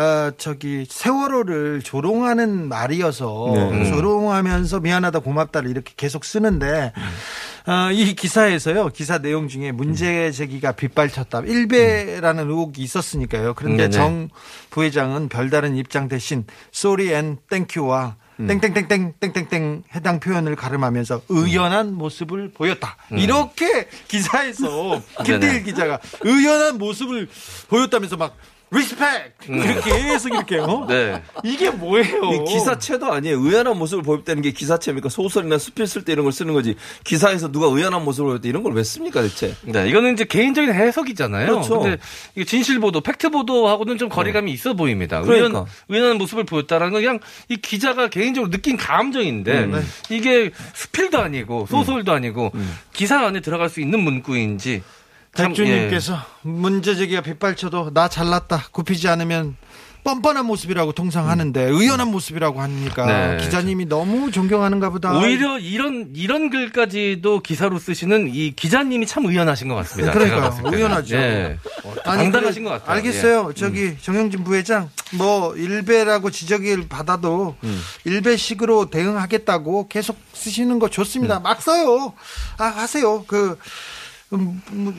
아, 0.00 0.30
저기 0.38 0.86
세월호를 0.88 1.82
조롱하는 1.82 2.68
말이어서 2.68 3.50
네. 3.52 3.90
조롱하면서 3.90 4.78
미안하다 4.78 5.18
고맙다를 5.18 5.68
이렇게 5.68 5.92
계속 5.96 6.24
쓰는데 6.24 6.92
아, 7.66 7.90
이 7.90 8.14
기사에서요 8.14 8.90
기사 8.90 9.18
내용 9.18 9.48
중에 9.48 9.72
문제 9.72 10.30
제기가 10.30 10.72
빗발쳤다 10.72 11.40
일베라는 11.40 12.48
의혹이 12.48 12.80
있었으니까요. 12.80 13.54
그런데 13.54 13.88
네네. 13.88 13.90
정 13.90 14.28
부회장은 14.70 15.28
별다른 15.30 15.76
입장 15.76 16.06
대신 16.06 16.44
sorry 16.72 17.12
and 17.12 17.40
thank 17.50 17.82
you와 17.82 18.14
땡땡땡땡 18.36 19.14
땡땡땡 19.18 19.82
해당 19.96 20.20
표현을 20.20 20.54
갈음하면서 20.54 21.22
의연한 21.28 21.92
모습을 21.94 22.52
보였다. 22.52 22.96
이렇게 23.10 23.88
기사에서 24.06 25.02
네네. 25.26 25.64
기자가 25.64 25.98
의연한 26.20 26.78
모습을 26.78 27.28
보였다면서 27.68 28.16
막 28.16 28.36
respect 28.70 29.34
이렇게 29.48 29.90
계속 29.90 30.28
이렇게 30.30 30.58
어? 30.58 30.84
네. 30.88 31.22
이게 31.42 31.70
뭐예요? 31.70 32.20
이 32.32 32.44
기사체도 32.44 33.12
아니에요. 33.12 33.38
의연한 33.40 33.78
모습을 33.78 34.02
보였다는 34.02 34.42
게 34.42 34.50
기사체입니까? 34.52 35.08
소설이나 35.08 35.58
수필 35.58 35.86
쓸 35.86 36.04
때 36.04 36.12
이런 36.12 36.24
걸 36.24 36.32
쓰는 36.32 36.54
거지. 36.54 36.76
기사에서 37.04 37.50
누가 37.50 37.66
의연한 37.66 38.04
모습을 38.04 38.30
보였다 38.30 38.48
이런 38.48 38.62
걸 38.62 38.78
왜 38.78 38.84
씁니까 38.84 39.22
대체? 39.22 39.54
네, 39.62 39.88
이거는 39.88 40.12
이제 40.12 40.24
개인적인 40.24 40.72
해석이잖아요. 40.72 41.46
그렇죠. 41.46 41.80
근데 41.80 41.98
이게 42.36 42.44
진실 42.44 42.78
보도, 42.78 43.00
팩트 43.00 43.30
보도하고는 43.30 43.98
좀 43.98 44.08
거리감이 44.08 44.52
있어 44.52 44.74
보입니다. 44.74 45.20
그러니까. 45.22 45.48
의연, 45.48 45.66
의연한 45.88 46.18
모습을 46.18 46.44
보였다라는 46.44 46.92
건 46.92 47.02
그냥 47.02 47.18
이 47.48 47.56
기자가 47.56 48.08
개인적으로 48.08 48.50
느낀 48.50 48.76
감정인데 48.76 49.64
음. 49.64 49.88
이게 50.10 50.52
수필도 50.74 51.18
아니고 51.18 51.66
소설도 51.68 52.12
아니고 52.12 52.52
기사 52.92 53.18
안에 53.26 53.40
들어갈 53.40 53.68
수 53.68 53.80
있는 53.80 54.00
문구인지 54.00 54.82
참, 54.82 54.97
백주님께서 55.46 56.18
문제 56.42 56.94
제기가 56.94 57.20
빗발쳐도 57.20 57.92
나 57.94 58.08
잘났다 58.08 58.68
굽히지 58.72 59.08
않으면 59.08 59.56
뻔뻔한 60.04 60.46
모습이라고 60.46 60.92
통상 60.92 61.28
하는데 61.28 61.62
의연한 61.62 62.08
모습이라고 62.10 62.60
하니까 62.62 63.06
네. 63.06 63.36
기자님이 63.44 63.86
너무 63.86 64.30
존경하는가 64.30 64.90
보다. 64.90 65.12
예. 65.14 65.18
오히려 65.18 65.58
이런 65.58 66.10
이런 66.14 66.50
글까지도 66.50 67.40
기사로 67.40 67.78
쓰시는 67.78 68.30
이 68.32 68.52
기자님이 68.52 69.06
참 69.06 69.26
의연하신 69.26 69.68
것 69.68 69.74
같습니다. 69.74 70.12
그러니까요. 70.12 70.54
의연하죠. 70.64 71.16
예. 71.16 71.58
아니, 72.04 72.22
당당하신 72.22 72.64
그래, 72.64 72.72
것 72.72 72.78
같아요. 72.78 72.88
예. 72.88 72.96
알겠어요. 72.96 73.52
저기 73.54 73.98
정영진 74.00 74.44
부회장 74.44 74.88
뭐 75.12 75.54
일베라고 75.56 76.30
지적을 76.30 76.88
받아도 76.88 77.56
음. 77.64 77.80
일베식으로 78.04 78.90
대응하겠다고 78.90 79.88
계속 79.88 80.16
쓰시는 80.32 80.78
거 80.78 80.86
음. 80.86 80.90
좋습니다. 80.90 81.40
막 81.40 81.60
써요. 81.60 82.14
아 82.56 82.64
하세요. 82.64 83.24
그 83.26 83.36
음, 83.36 83.50
음, 83.50 83.56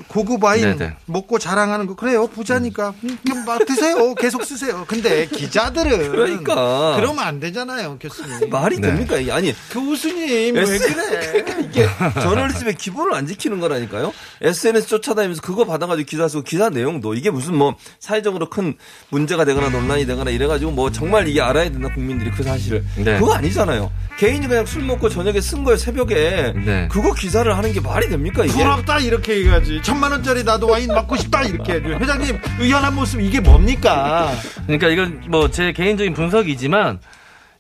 고급 0.08 0.44
와인 0.44 0.78
네네. 0.78 0.96
먹고 1.06 1.38
자랑하는 1.38 1.86
거 1.86 1.96
그래요 1.96 2.26
부자니까 2.28 2.96
음, 3.04 3.18
그럼 3.24 3.46
막 3.46 3.64
드세요 3.66 4.16
계속 4.16 4.44
쓰세요 4.44 4.86
근데 4.88 5.28
기자들은 5.28 6.12
그러니까. 6.12 6.96
그러면 6.96 7.20
안 7.20 7.40
되잖아요 7.40 7.98
교수님 8.00 8.50
말이 8.50 8.78
네. 8.78 8.88
됩니까? 8.88 9.18
이게 9.18 9.32
아니 9.32 9.54
교수님 9.72 10.56
왜 10.56 10.64
그래 10.66 11.46
이게 11.70 11.88
저널리즘의 12.22 12.76
기본을 12.76 13.14
안 13.14 13.28
지키는 13.28 13.60
거라니까요. 13.60 14.12
SNS 14.42 14.88
쫓아다니면서 14.88 15.42
그거 15.42 15.66
받아가지고 15.66 16.08
기사 16.08 16.28
쓰고 16.28 16.44
기사 16.44 16.70
내용도 16.70 17.14
이게 17.14 17.30
무슨 17.30 17.56
뭐 17.56 17.76
사회적으로 18.00 18.50
큰 18.50 18.76
문제가 19.10 19.46
되거나 19.46 19.70
논란이 19.70 20.06
되거나 20.08 20.32
이래가지고 20.32 20.72
뭐 20.72 20.92
정말 20.92 21.28
이게 21.28 21.42
알아야 21.42 21.70
된다 21.70 21.90
국민들이 21.94 22.32
그 22.32 22.42
사실을 22.44 22.84
네. 22.98 23.20
그거 23.20 23.34
아니잖아요. 23.34 23.92
개인이 24.18 24.48
그냥 24.48 24.66
술 24.66 24.84
먹고 24.84 25.10
저녁에 25.10 25.40
쓴 25.40 25.64
거예요 25.64 25.78
새벽에 25.78 26.54
네. 26.66 26.88
그거 26.92 27.14
기사를 27.14 27.56
하는 27.56 27.72
게 27.72 27.80
말이 27.80 28.10
됩니까 28.10 28.44
이게? 28.44 28.54
부럽다 28.54 29.00
이렇게 29.00 29.19
얘기하지 29.28 29.82
천만 29.84 30.12
원짜리 30.12 30.44
나도 30.44 30.68
와인 30.68 30.88
먹고 30.88 31.16
싶다 31.18 31.44
이렇게 31.44 31.74
해야죠 31.74 31.90
회장님 32.00 32.40
의연한 32.60 32.96
모습 32.96 33.22
이게 33.22 33.40
뭡니까 33.40 34.32
그러니까 34.66 34.88
이건 34.88 35.24
뭐 35.30 35.50
제 35.50 35.72
개인적인 35.74 36.14
분석이지만 36.14 37.00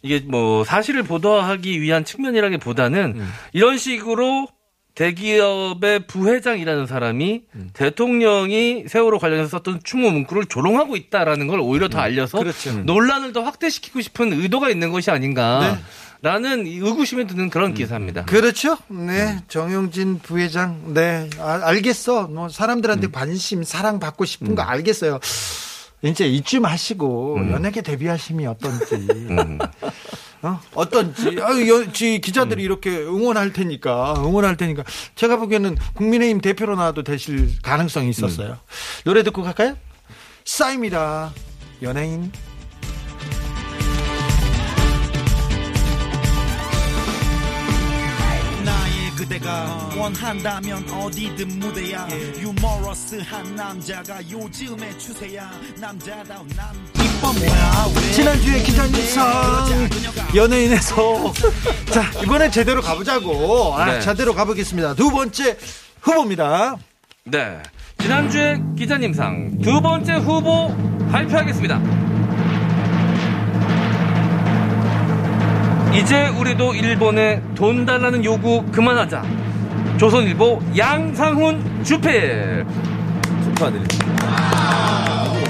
이게 0.01 0.19
뭐 0.25 0.63
사실을 0.63 1.03
보도하기 1.03 1.81
위한 1.81 2.05
측면이라기보다는 2.05 3.13
음. 3.17 3.33
이런 3.51 3.77
식으로 3.77 4.47
대기업의 4.95 6.07
부회장이라는 6.07 6.85
사람이 6.85 7.41
음. 7.55 7.69
대통령이 7.73 8.85
세월호 8.87 9.17
관련해서 9.19 9.49
썼던 9.49 9.81
추모 9.83 10.09
문구를 10.11 10.45
조롱하고 10.45 10.95
있다라는 10.95 11.47
걸 11.47 11.59
오히려 11.61 11.87
음. 11.87 11.89
더 11.89 11.99
알려서 11.99 12.39
그렇죠. 12.39 12.71
논란을 12.83 13.33
더 13.33 13.41
확대시키고 13.43 14.01
싶은 14.01 14.33
의도가 14.33 14.69
있는 14.69 14.91
것이 14.91 15.09
아닌가. 15.11 15.77
라는 16.21 16.67
이 16.67 16.77
의구심이 16.77 17.27
드는 17.27 17.49
그런 17.49 17.73
기사입니다. 17.73 18.25
그렇죠? 18.25 18.77
네 18.89 19.39
정용진 19.47 20.19
부회장. 20.19 20.93
네 20.93 21.29
아, 21.39 21.61
알겠어. 21.63 22.27
뭐 22.27 22.49
사람들한테 22.49 23.07
관심 23.11 23.63
사랑 23.63 23.99
받고 23.99 24.25
싶은 24.25 24.55
거 24.55 24.61
알겠어요. 24.61 25.19
이제 26.01 26.27
이쯤 26.27 26.65
하시고 26.65 27.37
연예계 27.51 27.81
데뷔하심이 27.81 28.45
어떤지. 28.47 29.07
어? 30.41 30.59
어떤지. 30.73 31.37
아, 31.41 31.51
여, 31.67 31.91
지 31.91 32.21
기자들이 32.21 32.63
이렇게 32.63 32.89
응원할 32.97 33.51
테니까 33.51 34.15
응원할 34.17 34.55
테니까. 34.55 34.83
제가 35.15 35.37
보기에는 35.37 35.77
국민의힘 35.95 36.39
대표로 36.41 36.75
나와도 36.75 37.03
되실 37.03 37.49
가능성이 37.61 38.09
있었어요. 38.09 38.57
노래 39.03 39.23
듣고 39.23 39.43
갈까요? 39.43 39.75
싸입니다. 40.45 41.33
연예인. 41.81 42.31
그대가 49.19 49.89
원한다면 49.97 50.89
어디든 50.89 51.59
무대야 51.59 52.07
유머러스한 52.39 53.53
남자가 53.53 54.21
요즘의 54.29 54.97
추세야 54.97 55.51
남자다운 55.77 56.47
남 56.55 56.73
이뻐 56.95 57.33
뭐야 57.33 57.85
왜 57.97 58.11
지난주에 58.13 58.63
기자님상 58.63 59.89
연예인에서 60.33 61.33
자 61.91 62.09
이번에 62.23 62.49
제대로 62.49 62.81
가보자고 62.81 63.75
아, 63.75 63.91
네. 63.91 63.99
제대로 63.99 64.33
가보겠습니다. 64.33 64.93
두 64.95 65.11
번째 65.11 65.57
후보입니다. 65.99 66.77
네. 67.25 67.61
지난주에 67.97 68.57
기자님상 68.77 69.57
두 69.61 69.81
번째 69.81 70.13
후보 70.13 70.73
발표하겠습니다. 71.11 72.08
이제 75.99 76.27
우리도 76.27 76.75
일본에 76.75 77.41
돈 77.55 77.85
달라는 77.85 78.23
요구 78.23 78.63
그만하자. 78.71 79.23
조선일보 79.99 80.61
양상훈 80.77 81.83
주필. 81.83 82.65
축하드립니다. 83.43 84.05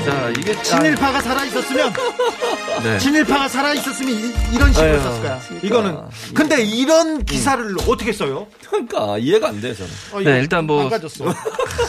자, 0.06 0.30
이게 0.38 0.54
참- 0.64 0.80
친일파가 0.82 1.22
살아 1.22 1.44
있었으면 1.46 1.94
네. 2.84 2.98
친일파가 2.98 3.48
살아 3.48 3.74
있었으면 3.74 4.12
이, 4.14 4.58
런 4.58 4.74
식으로 4.74 4.90
아유, 4.92 5.00
썼을 5.02 5.22
거야. 5.22 5.40
그러니까. 5.40 5.68
이거는 5.68 5.98
근데 6.34 6.64
이런 6.64 7.24
기사를 7.26 7.76
어떻게 7.88 8.12
써요? 8.12 8.48
그러니까 8.68 9.18
이해가 9.20 9.50
안 9.50 9.62
돼, 9.62 9.74
저는. 9.76 9.92
어, 10.14 10.20
네, 10.22 10.40
일단 10.40 10.66
뭐- 10.66 10.82
망가졌어. 10.84 11.26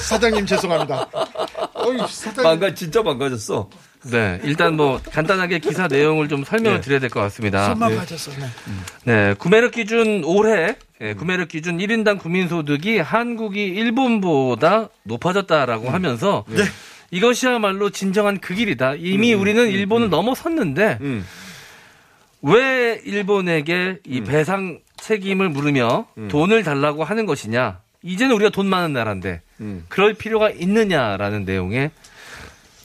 사장님 0.01 0.45
죄송합니다. 0.45 1.07
어이, 1.75 1.99
사장님. 2.09 2.43
망가, 2.43 2.75
진짜 2.75 3.03
망가졌어. 3.03 3.71
네. 4.05 4.41
일단 4.45 4.77
뭐 4.77 5.01
간단하게 5.13 5.59
기사 5.59 5.87
내용을 5.89 6.29
좀 6.29 6.45
설명을 6.45 6.79
네. 6.79 6.81
드려야 6.81 7.01
될 7.01 7.11
것 7.11 7.21
같습니다. 7.21 7.67
손 7.67 7.79
망가졌어. 7.79 8.31
네. 8.33 8.47
네, 9.05 9.35
구매력 9.39 9.73
기준 9.73 10.23
올해 10.25 10.77
예, 11.03 11.15
구매력 11.15 11.49
기준 11.49 11.79
1인당 11.79 12.19
국민소득이 12.19 12.99
한국이 12.99 13.65
일본보다 13.67 14.89
높아졌다라고 15.05 15.91
하면서 15.91 16.45
이것이야말로 17.11 17.91
진정한 17.91 18.39
그 18.39 18.55
길이다. 18.55 18.95
이미 18.99 19.33
우리는 19.35 19.69
일본을 19.69 20.11
넘어섰는데 20.11 20.99
음. 21.01 21.27
왜 22.43 23.01
일본에게 23.05 23.99
이 24.07 24.21
배상 24.23 24.79
책임을 24.97 25.49
물으며 25.49 26.07
돈을 26.29 26.63
달라고 26.63 27.05
하는 27.05 27.27
것이냐? 27.27 27.81
이제는 28.03 28.35
우리가 28.37 28.51
돈 28.51 28.67
많은 28.67 28.93
나라인데 28.95 29.43
음. 29.61 29.85
그럴 29.89 30.15
필요가 30.15 30.51
있느냐라는 30.51 31.45
내용의 31.45 31.91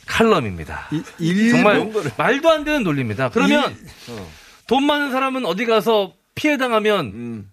칼럼입니다. 0.06 0.90
일, 1.20 1.52
정말 1.52 1.76
이런 1.78 1.94
거를- 1.94 2.12
말도 2.18 2.50
안 2.50 2.64
되는 2.64 2.84
논리입니다. 2.84 3.30
그러면 3.30 3.76
어. 4.10 4.28
돈 4.68 4.84
많은 4.86 5.12
사람은 5.12 5.46
어디 5.46 5.66
가서 5.66 6.14
피해 6.36 6.58
당하면 6.58 7.06
음. 7.14 7.52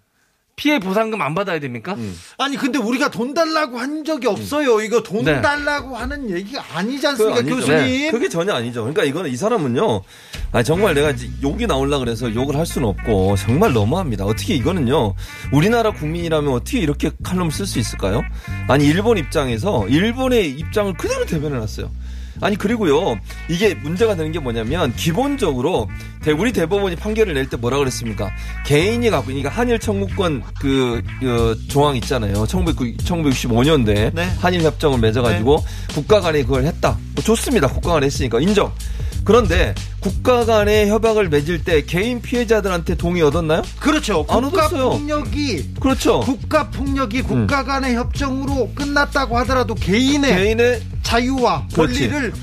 피해 0.55 0.77
보상금 0.77 1.19
안 1.23 1.33
받아야 1.33 1.59
됩니까? 1.59 1.95
아니 2.37 2.57
근데 2.57 2.77
우리가 2.77 3.09
돈 3.09 3.33
달라고 3.33 3.79
한 3.79 4.03
적이 4.05 4.27
없어요. 4.27 4.81
이거 4.81 5.01
돈 5.01 5.25
네. 5.25 5.41
달라고 5.41 5.97
하는 5.97 6.29
얘기가 6.29 6.63
아니지 6.75 7.07
않습니까. 7.07 7.41
교수님? 7.41 7.77
네. 7.79 8.11
그게 8.11 8.29
전혀 8.29 8.53
아니죠. 8.53 8.81
그러니까 8.81 9.03
이거는 9.03 9.31
이 9.31 9.35
사람은요. 9.35 10.03
아니, 10.51 10.63
정말 10.63 10.93
내가 10.93 11.09
이제 11.09 11.27
욕이 11.41 11.65
나올라 11.65 11.97
그래서 11.97 12.31
욕을 12.35 12.55
할 12.55 12.67
수는 12.67 12.87
없고 12.89 13.35
정말 13.37 13.73
너무합니다. 13.73 14.25
어떻게 14.25 14.53
이거는요. 14.53 15.15
우리나라 15.51 15.89
국민이라면 15.91 16.53
어떻게 16.53 16.79
이렇게 16.79 17.09
칼럼을 17.23 17.51
쓸수 17.51 17.79
있을까요? 17.79 18.21
아니 18.67 18.85
일본 18.85 19.17
입장에서 19.17 19.87
일본의 19.87 20.51
입장을 20.51 20.93
그대로 20.93 21.25
대변해 21.25 21.57
놨어요. 21.57 21.89
아니 22.41 22.55
그리고요 22.55 23.17
이게 23.49 23.73
문제가 23.75 24.15
되는 24.15 24.31
게 24.31 24.39
뭐냐면 24.39 24.93
기본적으로 24.95 25.89
대- 26.23 26.31
우리 26.31 26.51
대법원이 26.51 26.95
판결을 26.95 27.33
낼 27.33 27.47
때 27.49 27.57
뭐라 27.57 27.77
그랬습니까? 27.77 28.31
개인이 28.65 29.07
갖고 29.09 29.25
그러니까 29.27 29.49
한일 29.49 29.77
청구권 29.79 30.43
그, 30.59 31.01
그 31.19 31.59
조항 31.67 31.95
있잖아요. 31.97 32.45
1965년도에 32.45 34.13
네. 34.13 34.23
한일 34.39 34.61
협정을 34.63 34.99
맺어가지고 34.99 35.63
국가 35.93 36.21
간에 36.21 36.41
그걸 36.43 36.63
했다. 36.65 36.97
뭐 37.15 37.23
좋습니다. 37.23 37.67
국가 37.67 37.93
간에 37.93 38.05
했으니까. 38.05 38.39
인정 38.39 38.71
그런데 39.25 39.73
국가 39.99 40.45
간의 40.45 40.89
협약을 40.89 41.29
맺을 41.29 41.63
때 41.63 41.85
개인 41.85 42.21
피해자들한테 42.21 42.95
동의 42.95 43.21
얻었나요? 43.21 43.61
그렇죠. 43.79 44.25
안 44.29 44.41
국가. 44.41 44.67
폭력이 44.67 45.75
그렇죠. 45.79 46.19
국가 46.19 46.69
폭력이 46.69 47.21
국가 47.21 47.63
간의 47.63 47.95
협정으로 47.95 48.71
끝났다고 48.75 49.37
하더라도 49.39 49.75
개인의 49.75 50.35
개인의 50.35 50.81
자유와 51.03 51.67
그렇지. 51.73 52.09
권리를 52.09 52.33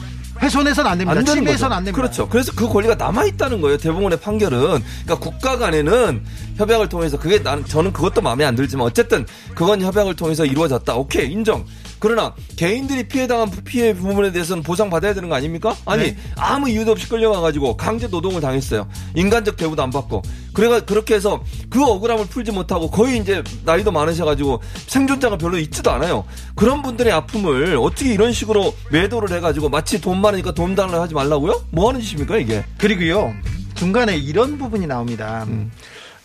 훼손해서는 0.41 0.91
안 0.91 0.97
됩니다. 0.99 1.19
안 1.21 1.27
침해해서는. 1.27 1.77
안 1.77 1.85
됩니다. 1.85 2.01
그렇죠. 2.01 2.27
그래서 2.29 2.51
그 2.57 2.67
권리가 2.67 2.95
남아 2.95 3.27
있다는 3.27 3.61
거예요. 3.61 3.77
대법원의 3.77 4.21
판결은. 4.21 4.59
그러니까 5.05 5.19
국가 5.19 5.59
간에는 5.59 6.25
협약을 6.57 6.89
통해서 6.89 7.19
그게 7.19 7.41
나는 7.41 7.67
저는 7.67 7.93
그것도 7.93 8.23
마음에 8.23 8.47
안 8.47 8.55
들지만 8.55 8.87
어쨌든 8.87 9.27
그건 9.55 9.83
협약을 9.83 10.17
통해서 10.17 10.47
이루어졌다. 10.47 10.95
오케이 10.97 11.31
인정. 11.31 11.67
그러나 12.01 12.35
개인들이 12.57 13.07
피해당한 13.07 13.51
피해 13.65 13.95
부분에 13.95 14.33
대해서는 14.33 14.63
보상받아야 14.63 15.15
되는 15.15 15.29
거 15.29 15.35
아닙니까? 15.35 15.77
아니 15.85 16.05
네. 16.05 16.17
아무 16.37 16.69
이유도 16.69 16.93
없이 16.93 17.09
끌려가가지고 17.09 17.77
강제 17.77 18.09
노동을 18.09 18.41
당했어요. 18.41 18.89
인간적 19.15 19.57
대우도 19.57 19.83
안 19.83 19.91
받고 19.91 20.23
그래가 20.55 20.81
그렇게 20.81 21.15
해서 21.15 21.45
그 21.69 21.85
억울함을 21.85 22.27
풀지 22.27 22.53
못하고 22.53 22.91
거의 22.91 23.19
이제 23.19 23.45
나이도 23.65 23.93
많으셔가지고 23.93 24.63
생존자가 24.87 25.37
별로 25.37 25.59
있지도 25.59 25.91
않아요. 25.91 26.25
그런 26.57 26.83
분들의 26.83 27.13
아픔을 27.13 27.77
어떻게 27.77 28.13
이런 28.13 28.33
식으로 28.33 28.75
매도를 28.91 29.37
해가지고 29.37 29.69
마치 29.69 30.01
돈 30.01 30.21
많으니까 30.21 30.53
돈 30.53 30.75
달라 30.75 31.03
하지 31.03 31.15
말라고요? 31.15 31.67
뭐 31.71 31.91
하는 31.91 32.01
짓입니까 32.01 32.39
이게? 32.39 32.65
그리고요 32.79 33.35
중간에 33.75 34.17
이런 34.17 34.59
부분이 34.59 34.87
나옵니다. 34.87 35.45
음. 35.49 35.71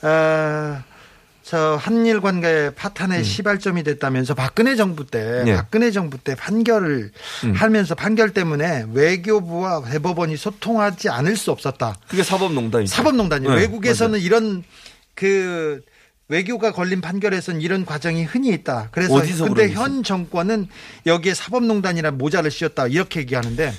어, 0.02 0.82
저 1.46 1.76
한일 1.80 2.22
관계 2.22 2.72
파탄의 2.74 3.24
시발점이 3.24 3.84
됐다면서 3.84 4.34
박근혜 4.34 4.76
정부 4.76 5.06
때 5.06 5.20
음. 5.20 5.46
네. 5.46 5.56
박근혜 5.56 5.92
정부 5.92 6.18
때 6.18 6.34
판결을 6.34 7.12
음. 7.44 7.54
하면서 7.54 7.94
판결 7.94 8.32
때문에 8.32 8.88
외교부와 8.92 9.84
대법원이 9.84 10.38
소통하지 10.38 11.10
않을 11.10 11.38
수 11.38 11.52
없었다. 11.52 11.98
그게 12.08 12.24
사법농단이죠. 12.24 12.92
사법농단이요. 12.92 13.52
네, 13.52 13.56
외국에서는 13.58 14.20
이런 14.22 14.64
그 15.14 15.84
외교가 16.30 16.72
걸린 16.72 17.00
판결에서는 17.00 17.62
이런 17.62 17.86
과정이 17.86 18.24
흔히 18.24 18.50
있다. 18.50 18.90
그래서 18.90 19.22
근데 19.44 19.72
현 19.72 20.02
정권은 20.02 20.68
여기에 21.06 21.36
사법농단이라는 21.36 22.18
모자를 22.18 22.50
씌웠다 22.50 22.88
이렇게 22.88 23.20
얘기하는데 23.20 23.72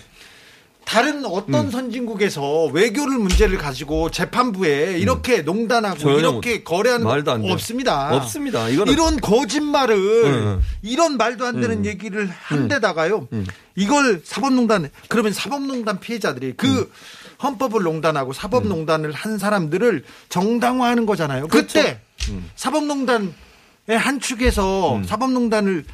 다른 0.87 1.25
어떤 1.25 1.69
선진국에서 1.73 2.67
외교를 2.67 3.19
문제를 3.19 3.59
가지고 3.59 4.09
재판부에 4.13 4.99
이렇게 4.99 5.43
농단하고 5.43 5.99
전혀 5.99 6.19
이렇게 6.19 6.63
거래하는 6.63 7.05
말도 7.05 7.25
거 7.25 7.33
안. 7.33 7.51
없습니다. 7.51 8.15
없습니다. 8.15 8.69
이거는 8.69 8.93
이런 8.93 9.17
거짓말을 9.21 9.97
응. 10.25 10.61
이런 10.83 11.17
말도 11.17 11.45
안 11.45 11.61
되는 11.61 11.85
얘기를 11.85 12.29
한 12.29 12.69
데다가요. 12.69 13.27
이걸 13.75 14.23
사법농단 14.25 14.89
그러면 15.09 15.33
사법농단 15.33 15.99
피해자들이 15.99 16.55
그 16.57 16.91
헌법을 17.43 17.83
농단하고 17.83 18.33
사법농단을 18.33 19.11
한 19.11 19.39
사람들을 19.39 20.05
정당화하는 20.29 21.05
거잖아요. 21.05 21.49
그렇죠. 21.49 21.67
그때 21.67 22.01
사법농단의 22.55 23.33
한 23.89 24.21
축에서 24.21 25.03
사법농단을 25.05 25.85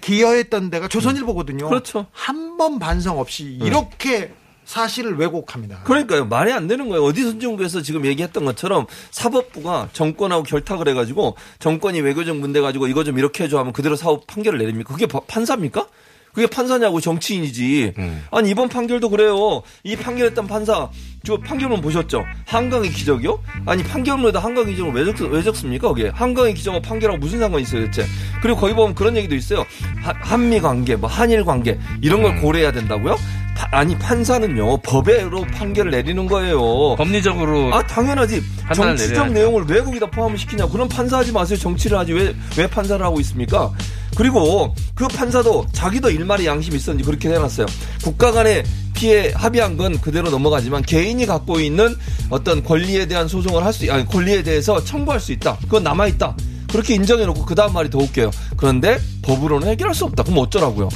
기여했던 0.00 0.70
데가 0.70 0.88
조선일보거든요. 0.88 1.68
그렇죠. 1.68 2.06
한 2.12 2.48
번 2.58 2.80
반성 2.80 3.20
없이 3.20 3.44
이렇게 3.62 4.32
사실을 4.64 5.16
왜곡합니다. 5.16 5.84
그러니까요. 5.84 6.24
말이 6.26 6.52
안 6.52 6.66
되는 6.66 6.88
거예요. 6.88 7.04
어디 7.04 7.22
선진국에서 7.22 7.82
지금 7.82 8.04
얘기했던 8.04 8.44
것처럼 8.44 8.86
사법부가 9.12 9.90
정권하고 9.92 10.42
결탁을 10.42 10.88
해가지고 10.88 11.36
정권이 11.60 12.00
외교적 12.00 12.36
문제 12.36 12.60
가지고 12.60 12.88
이거 12.88 13.04
좀 13.04 13.16
이렇게 13.16 13.44
해줘 13.44 13.58
하면 13.60 13.72
그대로 13.72 13.94
사법 13.94 14.26
판결을 14.26 14.58
내립니까? 14.58 14.92
그게 14.92 15.06
바- 15.06 15.20
판사입니까? 15.20 15.86
그게 16.32 16.46
판사냐고 16.46 17.00
정치인이지. 17.00 17.94
아니 18.30 18.50
이번 18.50 18.68
판결도 18.68 19.08
그래요. 19.10 19.62
이 19.82 19.96
판결했던 19.96 20.46
판사 20.46 20.88
저 21.24 21.36
판결문 21.38 21.80
보셨죠? 21.80 22.24
한강의 22.46 22.90
기적이요? 22.90 23.38
아니 23.66 23.82
판결문에다 23.82 24.38
한강의 24.38 24.74
기적을 24.74 24.92
왜, 24.92 25.14
적, 25.14 25.24
왜 25.30 25.42
적습니까? 25.42 25.88
거기에 25.88 26.10
한강의 26.14 26.54
기적과 26.54 26.80
판결하고 26.80 27.18
무슨 27.18 27.40
상관이 27.40 27.62
있어요, 27.64 27.84
대체? 27.86 28.04
그리고 28.40 28.58
거기 28.60 28.72
보면 28.74 28.94
그런 28.94 29.16
얘기도 29.16 29.34
있어요. 29.34 29.64
하- 30.02 30.14
한미 30.20 30.60
관계, 30.60 30.94
뭐 30.96 31.08
한일 31.10 31.44
관계 31.44 31.78
이런 32.00 32.22
걸 32.22 32.40
고려해야 32.40 32.70
된다고요? 32.72 33.16
파- 33.56 33.68
아니 33.72 33.98
판사는요 33.98 34.78
법외로 34.82 35.42
판결을 35.42 35.90
내리는 35.90 36.24
거예요. 36.26 36.94
법리적으로 36.96 37.74
아 37.74 37.82
당연하지. 37.84 38.40
정치적. 38.74 39.32
내용을 39.32 39.64
왜 39.66 39.82
거기다 39.82 40.06
포함시키냐? 40.06 40.68
그럼 40.68 40.88
판사하지 40.88 41.32
마세요. 41.32 41.58
정치를 41.58 41.98
하지 41.98 42.12
왜 42.12 42.34
왜 42.56 42.66
판사를 42.68 43.04
하고 43.04 43.18
있습니까? 43.20 43.72
그리고 44.18 44.74
그 44.96 45.06
판사도 45.06 45.68
자기도 45.70 46.10
일말의 46.10 46.44
양심이 46.44 46.76
있었는지 46.76 47.06
그렇게 47.06 47.28
해놨어요. 47.28 47.66
국가 48.02 48.32
간의 48.32 48.64
피해 48.92 49.32
합의한 49.32 49.76
건 49.76 50.00
그대로 50.00 50.28
넘어가지만 50.28 50.82
개인이 50.82 51.24
갖고 51.24 51.60
있는 51.60 51.94
어떤 52.28 52.64
권리에 52.64 53.06
대한 53.06 53.28
소송을 53.28 53.64
할 53.64 53.72
수, 53.72 53.90
아니 53.92 54.04
권리에 54.04 54.42
대해서 54.42 54.82
청구할 54.82 55.20
수 55.20 55.30
있다. 55.30 55.56
그건 55.62 55.84
남아 55.84 56.08
있다. 56.08 56.36
그렇게 56.68 56.96
인정해놓고 56.96 57.44
그 57.44 57.54
다음 57.54 57.72
말이 57.72 57.90
더 57.90 57.98
웃겨요. 57.98 58.32
그런데 58.56 58.98
법으로는 59.22 59.68
해결할 59.68 59.94
수 59.94 60.04
없다. 60.04 60.24
그럼 60.24 60.38
어쩌라고요? 60.38 60.88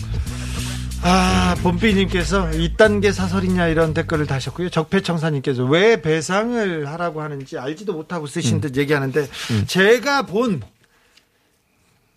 아, 1.04 1.54
봄비님께서 1.62 2.50
2단계 2.50 3.12
사설이냐 3.12 3.68
이런 3.68 3.94
댓글을 3.94 4.26
다셨고요. 4.26 4.68
적폐청사님께서 4.70 5.64
왜 5.64 6.02
배상을 6.02 6.88
하라고 6.88 7.22
하는지 7.22 7.56
알지도 7.56 7.92
못하고 7.92 8.26
쓰신 8.26 8.61
듯 8.61 8.76
얘기하는데 8.76 9.28
제가 9.68 10.26
본 10.26 10.61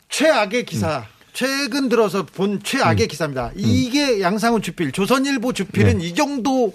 최악의 0.09 0.65
기사. 0.65 1.05
최근 1.33 1.89
들어서 1.89 2.23
본 2.23 2.61
최악의 2.63 3.07
기사입니다. 3.09 3.51
이게 3.55 4.21
양상훈 4.21 4.61
주필, 4.61 4.91
조선일보 4.93 5.51
주필은 5.51 5.99
이 6.01 6.15
정도 6.15 6.73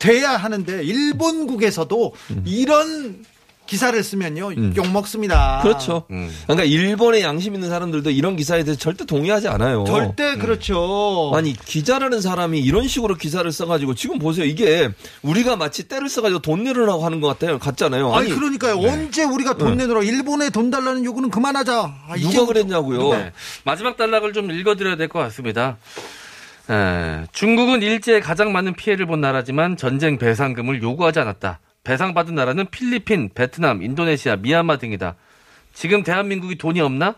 돼야 0.00 0.30
하는데 0.30 0.82
일본국에서도 0.82 2.14
이런 2.44 3.24
기사를 3.66 4.02
쓰면요 4.02 4.52
욕 4.76 4.88
먹습니다. 4.92 5.60
그렇죠. 5.62 6.04
음. 6.10 6.30
그러니까 6.44 6.64
일본의 6.64 7.22
양심 7.22 7.54
있는 7.54 7.70
사람들도 7.70 8.10
이런 8.10 8.36
기사에 8.36 8.62
대해서 8.62 8.78
절대 8.78 9.06
동의하지 9.06 9.48
않아요. 9.48 9.84
절대 9.86 10.36
그렇죠. 10.36 11.32
아니 11.34 11.54
기자라는 11.54 12.20
사람이 12.20 12.60
이런 12.60 12.86
식으로 12.88 13.14
기사를 13.14 13.50
써가지고 13.50 13.94
지금 13.94 14.18
보세요 14.18 14.44
이게 14.44 14.90
우리가 15.22 15.56
마치 15.56 15.88
때를 15.88 16.08
써가지고 16.10 16.40
돈 16.42 16.64
내려라고 16.64 17.04
하는 17.04 17.20
것 17.20 17.28
같아요 17.28 17.58
같잖아요 17.58 18.12
아니, 18.14 18.26
아니, 18.30 18.38
그러니까요. 18.38 18.76
언제 18.78 19.24
우리가 19.24 19.56
돈 19.56 19.76
내느라 19.78 20.02
일본에 20.02 20.50
돈 20.50 20.70
달라는 20.70 21.04
요구는 21.04 21.30
그만하자. 21.30 21.94
아, 22.08 22.14
이게 22.16 22.28
누가 22.28 22.46
그랬냐고요 22.46 23.10
네. 23.14 23.32
마지막 23.64 23.96
단락을 23.96 24.32
좀 24.34 24.50
읽어드려야 24.50 24.96
될 24.96 25.08
것 25.08 25.18
같습니다. 25.20 25.76
에, 26.70 27.24
중국은 27.32 27.82
일제에 27.82 28.20
가장 28.20 28.52
많은 28.52 28.74
피해를 28.74 29.06
본 29.06 29.20
나라지만 29.20 29.76
전쟁 29.76 30.18
배상금을 30.18 30.82
요구하지 30.82 31.18
않았다. 31.20 31.60
배상받은 31.84 32.34
나라는 32.34 32.66
필리핀, 32.70 33.30
베트남, 33.34 33.82
인도네시아, 33.82 34.36
미얀마 34.36 34.78
등이다. 34.78 35.16
지금 35.72 36.02
대한민국이 36.02 36.56
돈이 36.56 36.80
없나? 36.80 37.16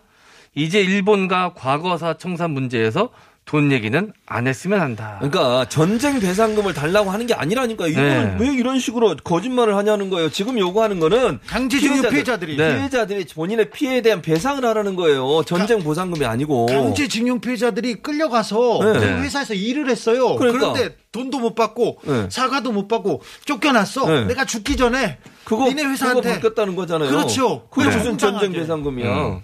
이제 0.55 0.81
일본과 0.81 1.52
과거사 1.55 2.14
청산 2.14 2.50
문제에서 2.50 3.11
돈 3.46 3.70
얘기는 3.70 4.12
안 4.26 4.46
했으면 4.48 4.80
한다. 4.80 5.18
그러니까 5.20 5.66
전쟁 5.68 6.18
배상금을 6.18 6.74
달라고 6.74 7.12
하는 7.12 7.28
게 7.28 7.35
아니라니까 7.35 7.87
이거는 7.87 8.38
네. 8.38 8.44
왜 8.44 8.52
이런 8.52 8.80
식으로 8.80 9.14
거짓말을 9.22 9.76
하냐는 9.76 10.11
거예요 10.11 10.28
지금 10.30 10.59
요구하는 10.59 10.98
거는 10.98 11.38
강제징용 11.46 11.92
피해자들, 11.94 12.11
피해자들이 12.11 12.56
네. 12.56 12.74
피해자들이 12.76 13.24
본인의 13.32 13.70
피해에 13.70 14.02
대한 14.02 14.20
배상을 14.20 14.64
하라는 14.64 14.96
거예요 14.96 15.44
전쟁 15.44 15.78
보상금이 15.85 16.26
아니고 16.26 16.66
강제징용 16.66 17.40
피해자들이 17.40 18.02
끌려가서 18.02 18.80
네. 18.82 18.92
그 18.98 19.04
네. 19.04 19.20
회사에서 19.22 19.54
일을 19.54 19.88
했어요. 19.90 20.32
그 20.35 20.38
그러니까. 20.38 20.66
런데 20.66 20.96
돈도 21.12 21.38
못 21.38 21.54
받고 21.54 22.00
네. 22.04 22.26
사과도 22.28 22.72
못 22.72 22.88
받고 22.88 23.22
쫓겨났어. 23.44 24.06
네. 24.11 24.24
내가 24.24 24.44
죽기 24.44 24.76
전에 24.76 25.18
그거 25.44 25.66
니네 25.68 25.82
그거 25.82 25.92
회사한테 25.92 26.32
바뀌었다는 26.35 26.74
거잖아요 26.74 27.09
그렇죠. 27.11 27.68
그게. 27.70 27.87
무슨 27.96 28.18
전쟁. 28.18 28.50
배상금이야 28.52 29.06
음. 29.09 29.40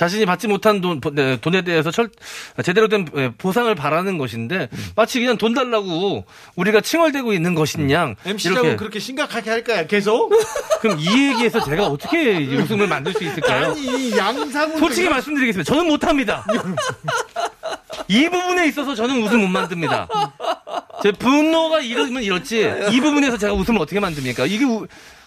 자신이 0.00 0.24
받지 0.24 0.48
못한 0.48 0.80
돈, 0.80 0.98
네, 1.12 1.36
돈에 1.42 1.60
대해서 1.60 1.90
철, 1.90 2.08
제대로 2.64 2.88
된 2.88 3.06
예, 3.16 3.30
보상을 3.36 3.72
바라는 3.74 4.16
것인데 4.16 4.70
마치 4.96 5.20
그냥 5.20 5.36
돈 5.36 5.52
달라고 5.52 6.24
우리가 6.56 6.80
칭얼대고 6.80 7.34
있는 7.34 7.54
것인 7.54 7.90
양 7.90 8.16
MC라고 8.24 8.78
그렇게 8.78 8.98
심각하게 8.98 9.50
할 9.50 9.62
거야. 9.62 9.86
계속. 9.86 10.32
그럼 10.80 10.98
이 10.98 11.06
얘기에서 11.28 11.62
제가 11.62 11.86
어떻게 11.88 12.40
이 12.40 12.56
웃음을 12.56 12.86
만들 12.88 13.12
수 13.12 13.22
있을까요? 13.24 13.72
아니 13.72 14.16
양상훈 14.16 14.78
솔직히 14.78 15.10
말씀드리겠습니다. 15.10 15.70
저는 15.70 15.86
못합니다. 15.86 16.46
이 18.08 18.26
부분에 18.30 18.68
있어서 18.68 18.94
저는 18.94 19.22
웃음 19.22 19.40
못 19.42 19.48
만듭니다. 19.48 20.08
제 21.02 21.12
분노가 21.12 21.80
이러면 21.80 22.22
이렇지 22.22 22.72
이 22.90 23.00
부분에서 23.02 23.36
제가 23.36 23.52
웃음을 23.52 23.82
어떻게 23.82 24.00
만듭니까? 24.00 24.46
이게 24.46 24.64
우- 24.64 24.86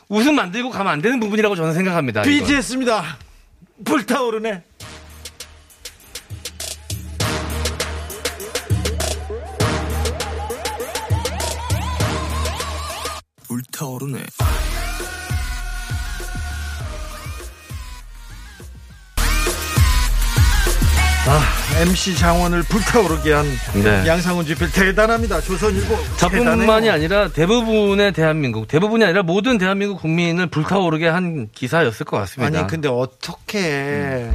웃음 0.10 0.34
만들고 0.34 0.72
가면 0.72 0.92
안 0.94 1.00
되는 1.00 1.20
부분이라고 1.20 1.56
저는 1.56 1.76
생각합니다. 1.76 2.22
이건. 2.22 2.34
비지했습니다. 2.40 3.18
불타오르네. 3.84 4.64
불타오르네. 13.48 14.26
아, 21.26 21.80
MC 21.82 22.18
장원을 22.18 22.64
불타오르게 22.64 23.32
한 23.32 23.46
네. 23.82 24.06
양상훈 24.06 24.46
주필 24.46 24.70
대단합니다. 24.70 25.40
조선일보 25.40 25.96
저뿐만이 26.18 26.60
대단해요. 26.60 26.92
아니라 26.92 27.30
대부분의 27.30 28.12
대한민국, 28.12 28.68
대부분이 28.68 29.06
아니라 29.06 29.24
모든 29.24 29.58
대한민국 29.58 30.02
국민을 30.02 30.48
불타오르게 30.48 31.08
한 31.08 31.48
기사였을 31.54 32.06
것 32.06 32.18
같습니다. 32.18 32.60
아니 32.60 32.68
근데 32.68 32.90
어떻게 32.90 34.30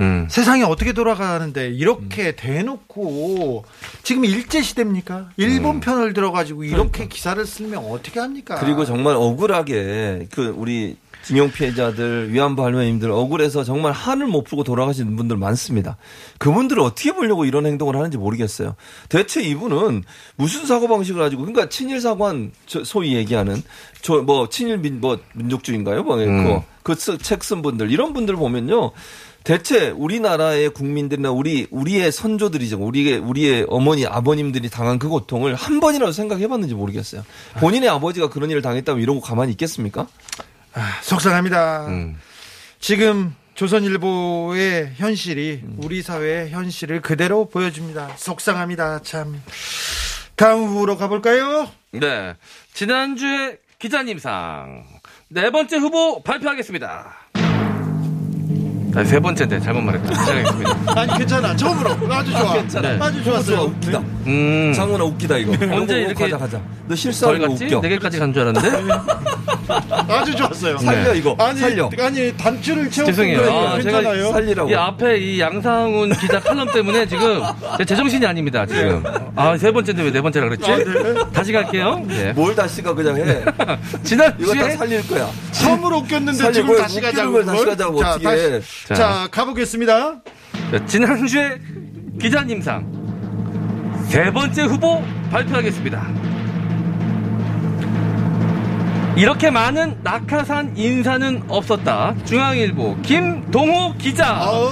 음. 0.00 0.26
세상이 0.28 0.62
어떻게 0.64 0.92
돌아가는데 0.92 1.70
이렇게 1.70 2.32
대놓고 2.36 3.64
지금 4.02 4.26
일제 4.26 4.60
시대입니까? 4.60 5.30
일본 5.38 5.80
편을 5.80 6.12
들어가지고 6.12 6.64
이렇게 6.64 7.08
기사를 7.08 7.42
쓰면 7.46 7.78
어떻게 7.82 8.20
합니까? 8.20 8.56
그리고 8.56 8.84
정말 8.84 9.14
억울하게 9.16 10.26
그 10.32 10.52
우리 10.54 10.96
징용 11.24 11.52
피해자들 11.52 12.32
위안부 12.32 12.64
할머님들 12.64 13.10
억울해서 13.10 13.62
정말 13.62 13.92
한을 13.92 14.26
못 14.26 14.42
풀고 14.44 14.64
돌아가시는 14.64 15.14
분들 15.16 15.36
많습니다. 15.36 15.96
그분들을 16.38 16.82
어떻게 16.82 17.12
보려고 17.12 17.44
이런 17.44 17.66
행동을 17.66 17.96
하는지 17.96 18.18
모르겠어요. 18.18 18.74
대체 19.08 19.40
이분은 19.42 20.02
무슨 20.36 20.66
사고 20.66 20.88
방식을 20.88 21.20
가지고 21.20 21.42
그러니까 21.42 21.68
친일 21.68 22.00
사관 22.00 22.50
저 22.66 22.82
소위 22.82 23.14
얘기하는 23.14 23.62
저 24.02 24.24
뭐 24.24 24.48
친일 24.48 24.78
민뭐 24.78 25.18
민족주의인가요? 25.34 26.02
뭐 26.02 26.16
음. 26.16 26.60
그책 26.82 27.44
쓴 27.44 27.62
분들 27.62 27.90
이런 27.90 28.12
분들 28.12 28.36
보면요. 28.36 28.92
대체 29.44 29.90
우리나라의 29.90 30.70
국민들이나 30.70 31.30
우리 31.30 31.66
우리의 31.70 32.10
선조들이죠. 32.10 32.78
우리의 32.78 33.18
우리의 33.18 33.66
어머니 33.68 34.06
아버님들이 34.06 34.70
당한 34.70 34.98
그 34.98 35.08
고통을 35.08 35.54
한 35.54 35.80
번이라도 35.80 36.12
생각해 36.12 36.48
봤는지 36.48 36.74
모르겠어요. 36.74 37.22
본인의 37.60 37.90
아버지가 37.90 38.30
그런 38.30 38.50
일을 38.50 38.62
당했다면 38.62 39.02
이러고 39.02 39.20
가만히 39.20 39.52
있겠습니까? 39.52 40.06
속상합니다. 41.02 41.86
음. 41.86 42.18
지금 42.80 43.34
조선일보의 43.54 44.94
현실이 44.96 45.62
우리 45.78 46.02
사회의 46.02 46.50
현실을 46.50 47.00
그대로 47.00 47.48
보여줍니다. 47.48 48.16
속상합니다. 48.16 49.00
참. 49.02 49.40
다음 50.36 50.64
후보로 50.64 50.96
가볼까요? 50.96 51.70
네. 51.92 52.34
지난주에 52.72 53.58
기자님상 53.78 54.84
네 55.28 55.50
번째 55.50 55.76
후보 55.76 56.22
발표하겠습니다. 56.22 57.23
아, 58.96 59.02
세 59.04 59.18
번째인데 59.18 59.60
잘못 59.60 59.80
말했다. 59.82 60.14
시작하겠습니다. 60.14 60.76
아니 61.00 61.18
괜찮아. 61.18 61.56
처음으로 61.56 61.90
아주 62.12 62.30
좋아. 62.30 62.80
네. 62.82 62.98
아주 63.00 63.24
좋았어요. 63.24 63.58
웃기다. 63.62 63.98
음. 64.26 64.72
장은아 64.74 65.04
웃기다 65.04 65.36
이거. 65.38 65.52
언제 65.74 66.00
이렇게 66.00 66.24
가자 66.24 66.38
가자. 66.38 66.60
너 66.86 66.94
갔지? 67.48 67.64
웃겨. 67.64 67.80
네 67.80 67.88
개까지 67.90 68.18
간 68.18 68.32
줄 68.32 68.42
알았는데. 68.42 68.92
아주 70.08 70.34
좋았어요. 70.36 70.78
살려 70.78 71.12
네. 71.12 71.18
이거. 71.18 71.34
아니 71.38 71.58
살려. 71.58 71.90
아니 71.98 72.36
단추를 72.36 72.90
채워 72.90 73.06
죄송해요. 73.06 73.40
아, 73.40 73.80
제가 73.80 74.00
괜찮아요. 74.00 74.32
살리라고. 74.32 74.70
이 74.70 74.74
앞에 74.74 75.18
이 75.18 75.40
양상훈 75.40 76.12
기자 76.14 76.38
칼럼 76.40 76.70
때문에 76.72 77.06
지금 77.08 77.42
제 77.78 77.84
제정신이 77.84 78.24
아닙니다. 78.26 78.66
지금. 78.66 79.02
아, 79.34 79.56
세 79.56 79.70
번째인데 79.72 80.02
왜 80.02 80.14
네 80.14 80.20
번째라 80.20 80.48
그랬지? 80.48 80.70
아, 80.70 80.76
네. 80.76 80.84
다시 81.32 81.52
갈게요. 81.52 82.00
네. 82.06 82.32
뭘 82.34 82.54
다시가 82.54 82.94
그냥 82.94 83.16
해. 83.16 83.22
이거 83.42 83.50
다 83.64 83.76
지난주에 84.04 84.70
살릴 84.76 85.08
거야. 85.08 85.28
처음으로 85.50 85.96
웃겼는데 85.98 86.52
지금 86.52 86.66
뭘 86.68 86.78
다시 86.78 87.00
가자고. 87.00 87.32
걸 87.32 87.44
다시? 87.44 87.64
가자고 87.64 88.00
자, 88.00 88.10
어떻게 88.12 88.28
해. 88.28 88.60
자. 88.86 88.94
자, 88.94 89.28
가보겠습니다. 89.30 90.20
자, 90.70 90.86
지난주에 90.86 91.58
기자님상 92.20 94.04
세 94.08 94.30
번째 94.30 94.62
후보 94.64 95.02
발표하겠습니다. 95.30 96.06
이렇게 99.16 99.50
많은 99.50 100.00
낙하산 100.02 100.76
인사는 100.76 101.44
없었다. 101.48 102.14
중앙일보 102.24 102.96
김동호 103.02 103.94
기자. 103.96 104.26
아우. 104.34 104.70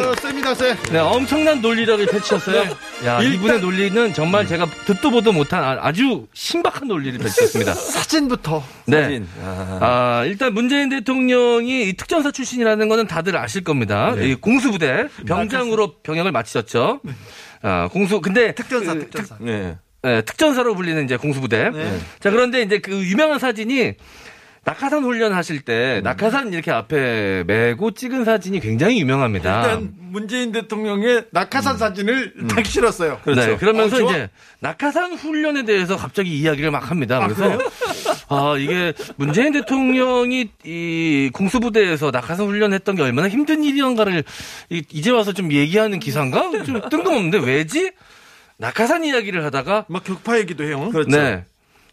이분 0.00 0.14
셉니다, 0.16 0.54
세. 0.54 0.76
네, 0.90 0.98
엄청난 0.98 1.60
논리력을 1.60 2.06
펼치셨어요. 2.06 2.62
야, 3.04 3.20
일단- 3.20 3.32
이분의 3.32 3.60
논리는 3.60 4.12
정말 4.14 4.46
제가 4.46 4.66
듣도 4.86 5.10
보도 5.10 5.32
못한 5.32 5.62
아- 5.62 5.78
아주 5.82 6.26
신박한 6.32 6.88
논리를 6.88 7.18
펼치셨습니다. 7.18 7.74
사진부터. 7.74 8.62
네. 8.86 9.02
사진. 9.02 9.28
아. 9.42 9.78
아, 9.80 10.24
일단 10.24 10.54
문재인 10.54 10.88
대통령이 10.88 11.88
이 11.88 11.92
특전사 11.94 12.30
출신이라는 12.30 12.88
거는 12.88 13.06
다들 13.06 13.36
아실 13.36 13.64
겁니다. 13.64 14.14
이 14.16 14.34
공수부대 14.34 15.06
병장으로 15.26 15.94
병역을 16.02 16.32
마치셨죠. 16.32 17.00
아, 17.62 17.88
공수 17.92 18.20
근데 18.20 18.54
특전사, 18.54 18.94
그 18.94 19.00
특전사. 19.00 19.36
네. 19.40 19.76
예, 20.04 20.20
특전사로 20.22 20.74
불리는 20.74 21.04
이제 21.04 21.16
공수부대. 21.16 21.70
네. 21.70 21.98
자, 22.18 22.30
그런데 22.30 22.62
이제 22.62 22.78
그 22.78 22.90
유명한 23.04 23.38
사진이 23.38 23.94
낙하산 24.64 25.02
훈련하실 25.02 25.62
때 25.62 25.98
음. 25.98 26.04
낙하산 26.04 26.52
이렇게 26.52 26.70
앞에 26.70 27.42
메고 27.48 27.90
찍은 27.90 28.24
사진이 28.24 28.60
굉장히 28.60 29.00
유명합니다. 29.00 29.62
일단 29.62 29.92
문재인 29.98 30.52
대통령의 30.52 31.24
낙하산 31.32 31.78
사진을 31.78 32.46
딱 32.48 32.64
실었어요. 32.64 33.20
네, 33.26 33.56
그러면서 33.56 33.96
어, 33.96 33.98
좋아. 33.98 34.10
이제 34.12 34.30
낙하산 34.60 35.14
훈련에 35.14 35.64
대해서 35.64 35.96
갑자기 35.96 36.38
이야기를 36.38 36.70
막 36.70 36.92
합니다. 36.92 37.26
그래서 37.26 37.58
아 38.28 38.54
이게 38.56 38.92
문재인 39.16 39.52
대통령이 39.52 40.50
이 40.64 41.30
공수부대에서 41.32 42.12
낙하산 42.12 42.46
훈련했던 42.46 42.94
게 42.94 43.02
얼마나 43.02 43.28
힘든 43.28 43.64
일이었는가를 43.64 44.22
이- 44.70 44.84
이제 44.92 45.10
와서 45.10 45.32
좀 45.32 45.50
얘기하는 45.50 45.98
기사인가? 45.98 46.50
좀 46.64 46.80
뜬금없는데 46.88 47.38
왜지? 47.38 47.90
낙하산 48.58 49.02
이야기를 49.04 49.44
하다가 49.44 49.86
막 49.88 50.04
격파 50.04 50.38
얘기도 50.38 50.62
해요. 50.62 50.88
그렇죠. 50.92 51.10
네. 51.10 51.44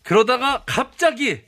그러다가 0.04 0.62
갑자기 0.68 1.40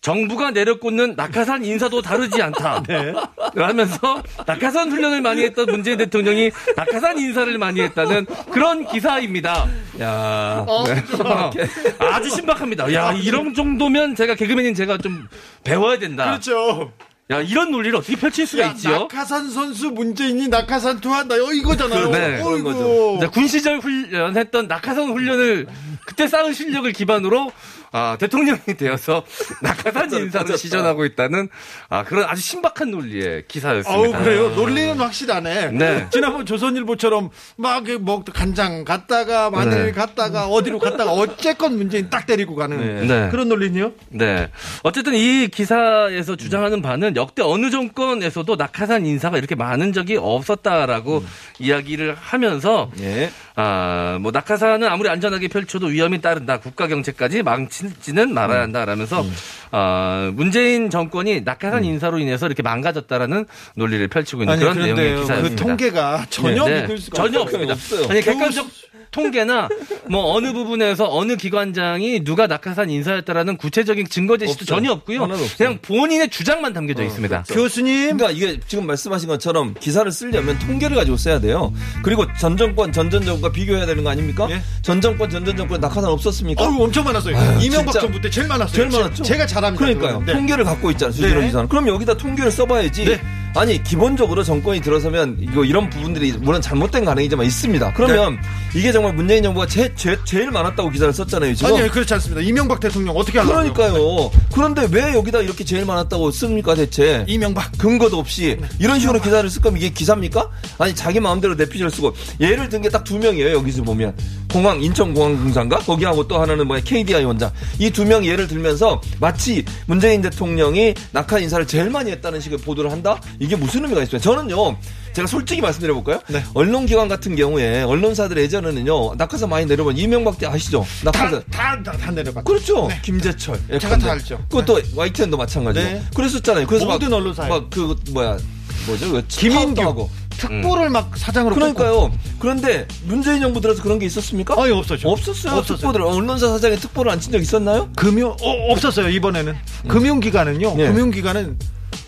정부가 0.00 0.52
내려꽂는 0.52 1.14
낙하산 1.16 1.64
인사도 1.64 2.00
다르지 2.02 2.40
않다. 2.40 2.82
네. 2.88 3.12
라면서 3.54 4.22
낙하산 4.46 4.90
훈련을 4.92 5.20
많이 5.20 5.42
했던 5.42 5.66
문재인 5.66 5.98
대통령이 5.98 6.50
낙하산 6.76 7.18
인사를 7.18 7.58
많이 7.58 7.80
했다는 7.80 8.26
그런 8.50 8.86
기사입니다. 8.86 9.68
야. 10.00 10.64
네. 10.86 11.66
아주 11.98 12.30
신박합니다. 12.30 12.92
야, 12.94 13.12
이런 13.12 13.54
정도면 13.54 14.14
제가 14.14 14.34
개그맨인 14.34 14.74
제가 14.74 14.98
좀 14.98 15.28
배워야 15.64 15.98
된다. 15.98 16.26
그렇죠. 16.26 16.92
야, 17.30 17.42
이런 17.42 17.70
논리를 17.70 17.94
어떻게 17.94 18.16
펼칠 18.16 18.46
수가 18.46 18.62
야, 18.62 18.66
있지요? 18.68 19.00
낙하산 19.00 19.50
선수 19.50 19.90
문재인이 19.90 20.48
낙하산 20.48 21.00
투한다. 21.00 21.34
어, 21.34 21.52
이거잖아요. 21.52 22.08
네, 22.10 22.42
그런 22.42 22.64
거죠. 22.64 23.30
군 23.30 23.46
시절 23.46 23.78
훈련했던 23.80 24.66
낙하산 24.66 25.10
훈련을 25.10 25.66
그때 26.06 26.26
쌓은 26.26 26.54
실력을 26.54 26.90
기반으로 26.92 27.52
아, 27.92 28.16
대통령이 28.18 28.76
되어서 28.76 29.24
낙하산 29.62 30.12
인사를 30.12 30.56
시전하고 30.56 31.04
있다는 31.04 31.48
아, 31.88 32.04
그런 32.04 32.24
아주 32.24 32.40
신박한 32.40 32.90
논리의 32.90 33.44
기사였습니다. 33.48 34.18
그래요. 34.22 34.50
논리는 34.50 34.96
확실하네. 34.96 35.70
네. 35.72 36.06
지난번 36.10 36.46
조선일보처럼 36.46 37.30
막 37.56 37.78
뭐 37.98 38.22
간장 38.24 38.84
갔다가 38.84 39.50
마늘 39.50 39.86
네. 39.86 39.92
갔다가 39.92 40.46
어디로 40.46 40.78
갔다가 40.78 41.12
어쨌건 41.12 41.76
문재인 41.76 42.10
딱 42.10 42.26
때리고 42.26 42.54
가는 42.54 42.78
네. 42.78 43.06
네. 43.06 43.28
그런 43.30 43.48
논리니요? 43.48 43.92
네. 44.10 44.50
어쨌든 44.82 45.14
이 45.14 45.48
기사에서 45.48 46.36
주장하는 46.36 46.82
바는 46.82 47.16
역대 47.16 47.42
어느 47.42 47.70
정권에서도 47.70 48.56
낙하산 48.56 49.06
인사가 49.06 49.38
이렇게 49.38 49.54
많은 49.54 49.92
적이 49.92 50.16
없었다라고 50.16 51.24
이야기를 51.58 52.16
하면서 52.18 52.90
예. 53.00 53.30
아, 53.54 54.18
뭐 54.20 54.30
낙하산은 54.30 54.86
아무리 54.86 55.08
안전하게 55.08 55.48
펼쳐도 55.48 55.86
위험이 55.86 56.20
따른다. 56.20 56.58
국가 56.58 56.86
경제까지 56.86 57.42
망치 57.42 57.77
지는 58.00 58.34
말아야 58.34 58.62
한다라면서 58.62 59.24
아, 59.70 60.30
문재인 60.34 60.90
정권이 60.90 61.42
낙하산 61.42 61.84
인사로 61.84 62.18
인해서 62.18 62.46
이렇게 62.46 62.62
망가졌다라는 62.62 63.46
논리를 63.74 64.06
펼치고 64.08 64.42
있는 64.42 64.58
그런 64.58 64.78
내용의 64.78 65.14
그 65.14 65.20
기사였습니다. 65.22 65.64
통계가 65.64 66.26
전혀 66.30 66.64
네, 66.66 66.82
믿을 66.82 66.98
수가 66.98 67.16
전혀 67.22 67.40
없어요. 67.40 67.70
없어요. 67.70 68.06
아니 68.08 68.20
객관적 68.22 68.66
통계나 69.10 69.68
뭐 70.08 70.34
어느 70.34 70.52
부분에서 70.52 71.08
어느 71.10 71.36
기관장이 71.36 72.24
누가 72.24 72.46
낙하산 72.46 72.90
인사였다라는 72.90 73.56
구체적인 73.56 74.08
증거 74.08 74.36
제시도 74.36 74.62
없어요. 74.62 74.76
전혀 74.76 74.92
없고요. 74.92 75.28
그냥 75.56 75.78
본인의 75.82 76.30
주장만 76.30 76.72
담겨져 76.72 77.02
있습니다. 77.04 77.44
교수님 77.48 78.16
그러니까 78.16 78.30
이게 78.30 78.60
지금 78.66 78.86
말씀하신 78.86 79.28
것처럼 79.28 79.74
기사를 79.80 80.10
쓰려면 80.12 80.58
통계를 80.58 80.96
가지고 80.96 81.16
써야 81.16 81.40
돼요. 81.40 81.72
그리고 82.02 82.26
전 82.38 82.56
정권 82.56 82.92
전전 82.92 83.22
정권과 83.24 83.52
비교해야 83.52 83.86
되는 83.86 84.04
거 84.04 84.10
아닙니까? 84.10 84.46
예. 84.50 84.60
전 84.82 85.00
정권 85.00 85.30
전전 85.30 85.56
정권 85.56 85.80
낙하산 85.80 86.04
없었습니까? 86.06 86.62
어우 86.64 86.84
엄청 86.84 87.04
많았어요. 87.04 87.36
이명박 87.60 87.92
진짜. 87.92 88.00
정부 88.00 88.20
때 88.20 88.30
제일 88.30 88.46
많았어요. 88.48 88.74
제일 88.74 88.88
많았죠. 88.88 89.22
제가 89.22 89.46
잘합니다. 89.46 89.84
그러니까요. 89.84 90.22
네. 90.26 90.32
통계를 90.32 90.64
갖고 90.64 90.90
있잖아요. 90.92 91.12
수지로 91.12 91.40
네. 91.40 91.46
기사는. 91.46 91.68
그럼 91.68 91.88
여기다 91.88 92.16
통계를 92.16 92.50
써봐야지. 92.50 93.04
네. 93.04 93.20
아니 93.54 93.82
기본적으로 93.82 94.44
정권이 94.44 94.80
들어서면 94.80 95.38
이거 95.40 95.64
이런 95.64 95.90
부분들이 95.90 96.32
물론 96.32 96.60
잘못된 96.60 97.04
가능이지만 97.04 97.44
있습니다. 97.46 97.92
그러면 97.94 98.38
이게 98.74 98.92
정말 98.92 99.14
문재인 99.14 99.42
정부가 99.42 99.66
제, 99.66 99.92
제, 99.96 100.16
제일 100.24 100.50
많았다고 100.50 100.90
기사를 100.90 101.12
썼잖아요. 101.12 101.54
지금. 101.54 101.74
아니요 101.74 101.90
그렇지 101.90 102.14
않습니다. 102.14 102.40
이명박 102.42 102.78
대통령 102.78 103.16
어떻게 103.16 103.38
하려고요? 103.38 103.72
그러니까요. 103.72 104.30
그런데 104.54 104.86
왜 104.92 105.14
여기다 105.14 105.40
이렇게 105.40 105.64
제일 105.64 105.84
많았다고 105.86 106.30
씁니까 106.30 106.74
대체? 106.76 107.24
이명박 107.26 107.72
근거도 107.78 108.18
없이 108.18 108.58
이런 108.78 109.00
식으로 109.00 109.20
기사를 109.20 109.48
쓸 109.50 109.60
거면 109.62 109.78
이게 109.78 109.90
기사입니까? 109.90 110.48
아니 110.78 110.94
자기 110.94 111.18
마음대로 111.18 111.54
내피셜 111.54 111.90
쓰고 111.90 112.14
예를 112.40 112.68
든 112.68 112.80
게 112.82 112.90
딱 112.90 113.02
두 113.04 113.18
명이에요 113.18 113.54
여기서 113.56 113.82
보면 113.82 114.14
공항 114.52 114.80
인천공항공사인가 114.82 115.78
거기하고 115.78 116.28
또 116.28 116.40
하나는 116.40 116.66
뭐야 116.66 116.80
KDI 116.84 117.24
원장 117.24 117.50
이 117.80 117.90
두 117.90 118.04
명 118.04 118.24
예를 118.24 118.46
들면서 118.46 119.00
마치 119.20 119.64
문재인 119.86 120.22
대통령이 120.22 120.94
낙하 121.12 121.38
인사를 121.38 121.66
제일 121.66 121.90
많이 121.90 122.10
했다는 122.12 122.40
식의 122.40 122.58
보도를 122.58 122.92
한다 122.92 123.20
이게 123.40 123.56
무슨 123.56 123.82
의미가 123.84 124.02
있어요? 124.02 124.20
저는요 124.20 124.76
제가 125.12 125.26
솔직히 125.26 125.60
말씀드려 125.60 125.94
볼까요? 125.94 126.20
네. 126.28 126.44
언론기관 126.54 127.08
같은 127.08 127.34
경우에 127.36 127.82
언론사들 127.82 128.36
예전에는요 128.38 129.14
낙하산 129.16 129.48
많이 129.48 129.66
내려본 129.66 129.96
이명박 129.96 130.38
때 130.38 130.46
아시죠? 130.46 130.84
낙하산 131.04 131.42
다다 131.50 131.92
다 131.92 132.10
내려봤. 132.10 132.44
그렇죠. 132.44 132.88
김재철. 133.02 133.60
예, 133.72 133.78
제가 133.78 133.96
다 133.98 134.12
알죠. 134.12 134.38
그것도 134.48 134.80
YTN도 134.94 135.36
마찬가지고. 135.36 135.84
네. 135.84 136.02
그랬었잖아요. 136.14 136.66
그래서 136.66 136.86
모든 136.86 137.12
언론사에. 137.12 137.48
막그 137.48 137.96
뭐야 138.10 138.38
뭐죠? 138.86 139.12
그 139.12 139.24
김인규. 139.28 139.74
파업도 139.74 139.82
하고. 139.82 140.10
특보를 140.38 140.88
막 140.90 141.16
사장으로 141.18 141.54
그러니까요. 141.56 142.12
그런데 142.38 142.86
문재인 143.06 143.40
정부 143.40 143.60
들어서 143.60 143.82
그런 143.82 143.98
게 143.98 144.06
있었습니까? 144.06 144.54
뽑고. 144.54 144.64
아니 144.64 144.72
없었죠. 144.72 145.08
없었어요. 145.08 145.54
없었어요. 145.58 145.78
특보들 145.78 146.02
언론사 146.02 146.48
사장이 146.48 146.76
특보를 146.76 147.10
안 147.10 147.18
친 147.20 147.32
적 147.32 147.40
있었나요? 147.42 147.88
금융 147.96 148.30
어, 148.30 148.72
없었어요 148.72 149.08
이번에는 149.08 149.56
금융기관은요. 149.88 150.74
네. 150.76 150.86
금융기관은 150.88 151.58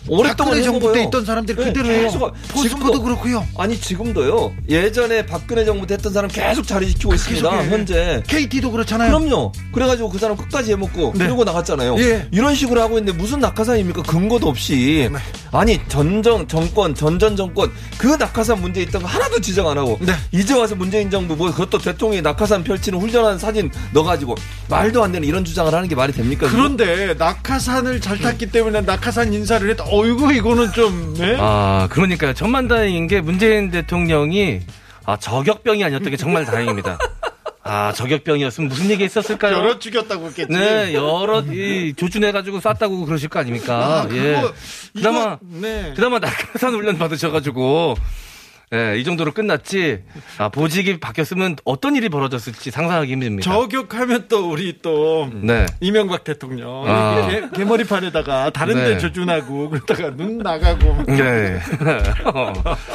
오랫동안 0.07 0.61
정부. 0.63 0.91
때 0.93 1.03
있던 1.03 1.23
사람들이 1.25 1.57
네, 1.57 1.63
그대로 1.65 1.87
해요. 1.89 2.01
계속 2.03 2.33
포스코도 2.49 2.99
지금도- 2.99 3.03
그렇고요. 3.03 3.45
아니 3.57 3.79
지금도요. 3.79 4.53
예전에 4.69 5.25
박근혜 5.25 5.63
정부 5.63 5.85
때 5.87 5.93
했던 5.93 6.11
사람 6.11 6.29
계속 6.29 6.65
자리 6.65 6.87
지키고 6.87 7.13
있습니다. 7.13 7.49
현재. 7.65 8.23
KT도 8.27 8.71
그렇잖아요. 8.71 9.09
그럼요. 9.17 9.51
그래가지고 9.73 10.09
그 10.09 10.17
사람 10.17 10.35
끝까지 10.37 10.71
해먹고 10.71 11.13
네. 11.15 11.25
그러고 11.25 11.43
나갔잖아요. 11.43 11.97
예. 11.99 12.27
이런 12.31 12.55
식으로 12.55 12.81
하고 12.81 12.97
있는데 12.97 13.17
무슨 13.17 13.39
낙하산입니까? 13.39 14.03
근거도 14.03 14.47
없이. 14.49 15.09
네. 15.11 15.19
아니 15.51 15.79
전정 15.87 16.47
정권 16.47 16.95
전전 16.95 17.35
정권 17.35 17.71
그 17.97 18.07
낙하산 18.07 18.61
문제 18.61 18.81
있던 18.83 19.01
거 19.01 19.07
하나도 19.07 19.39
지적 19.41 19.67
안 19.67 19.77
하고 19.77 19.97
네. 20.01 20.13
이제 20.31 20.53
와서 20.57 20.75
문재인 20.75 21.09
정부 21.11 21.35
뭐 21.35 21.51
그것도 21.51 21.77
대통령이 21.77 22.21
낙하산 22.21 22.63
펼치는 22.63 22.99
훈련한 22.99 23.37
사진 23.37 23.69
넣어가지고 23.93 24.35
말도 24.69 25.03
안 25.03 25.11
되는 25.11 25.27
이런 25.27 25.43
주장을 25.45 25.73
하는 25.73 25.87
게 25.87 25.95
말이 25.95 26.13
됩니까? 26.13 26.47
그런데 26.49 27.13
낙하산을 27.15 28.01
잘 28.01 28.17
탔기 28.19 28.47
때문에 28.51 28.81
낙하산 28.81 29.33
인사를 29.33 29.69
했다. 29.69 29.83
어이구 29.91 30.33
이거는 30.33 30.71
좀 30.71 31.13
네? 31.17 31.35
아, 31.39 31.87
그러니까요. 31.91 32.33
천만다행인 32.33 33.07
게 33.07 33.19
문재인 33.21 33.69
대통령이 33.69 34.61
아, 35.05 35.17
저격병이 35.17 35.83
아니었던 35.83 36.09
게 36.09 36.17
정말 36.17 36.45
다행입니다. 36.45 36.97
아, 37.63 37.91
저격병이었으면 37.93 38.69
무슨 38.69 38.89
얘기 38.89 39.03
있었을까요? 39.03 39.55
여러 39.57 39.77
죽였다고 39.77 40.27
했겠지. 40.27 40.51
네, 40.51 40.93
여러 40.93 41.41
이 41.41 41.93
조준해가지고 41.95 42.59
쐈다고 42.59 43.05
그러실 43.05 43.29
거 43.29 43.39
아닙니까? 43.39 44.01
아, 44.01 44.07
그거, 44.07 44.17
예. 44.17 44.41
그나마 44.95 45.19
이거, 45.19 45.39
네. 45.41 45.93
그나마 45.95 46.19
낙하산 46.19 46.73
훈련 46.73 46.97
받으셔가지고 46.97 47.95
예, 48.73 48.97
이 48.97 49.03
정도로 49.03 49.33
끝났지. 49.33 50.01
아, 50.37 50.47
보직이 50.47 50.97
바뀌었으면 50.99 51.57
어떤 51.65 51.95
일이 51.97 52.07
벌어졌을지 52.07 52.71
상상하기 52.71 53.11
힘듭니다. 53.11 53.51
저격하면 53.51 54.27
또 54.29 54.49
우리 54.49 54.79
또 54.81 55.29
네. 55.33 55.65
이명박 55.81 56.23
대통령 56.23 56.83
아. 56.87 57.27
개, 57.29 57.43
개머리판에다가 57.53 58.51
다른데 58.51 58.89
네. 58.91 58.97
조준하고 58.97 59.69
그러다가 59.71 60.15
눈 60.15 60.37
나가고 60.37 61.03
네. 61.05 61.59
어. 62.33 62.53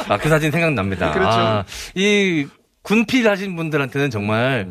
아, 0.09 0.17
그 0.17 0.29
사진 0.29 0.49
생각납니다. 0.49 1.11
그렇죠. 1.11 1.29
아, 1.31 1.63
이 1.93 2.47
군필 2.81 3.29
하신 3.29 3.55
분들한테는 3.55 4.09
정말, 4.09 4.67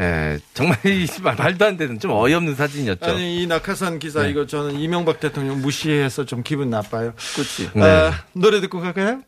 예, 0.00 0.38
정말 0.54 0.78
이 0.84 1.06
말- 1.22 1.36
말도 1.36 1.64
안 1.64 1.76
되는 1.76 2.00
좀 2.00 2.10
어이없는 2.10 2.56
사진이었죠. 2.56 3.04
아니 3.08 3.42
이 3.42 3.46
낙하산 3.46 4.00
기사 4.00 4.22
네. 4.24 4.30
이거 4.30 4.46
저는 4.46 4.80
이명박 4.80 5.20
대통령 5.20 5.60
무시해서 5.60 6.24
좀 6.24 6.42
기분 6.42 6.70
나빠요. 6.70 7.12
그렇지. 7.34 7.70
네. 7.74 7.82
아, 7.84 8.14
노래 8.32 8.60
듣고 8.60 8.80
갈까요? 8.80 9.20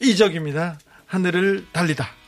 이적입니다. 0.00 0.78
하늘을 1.06 1.66
달리다. 1.72 2.23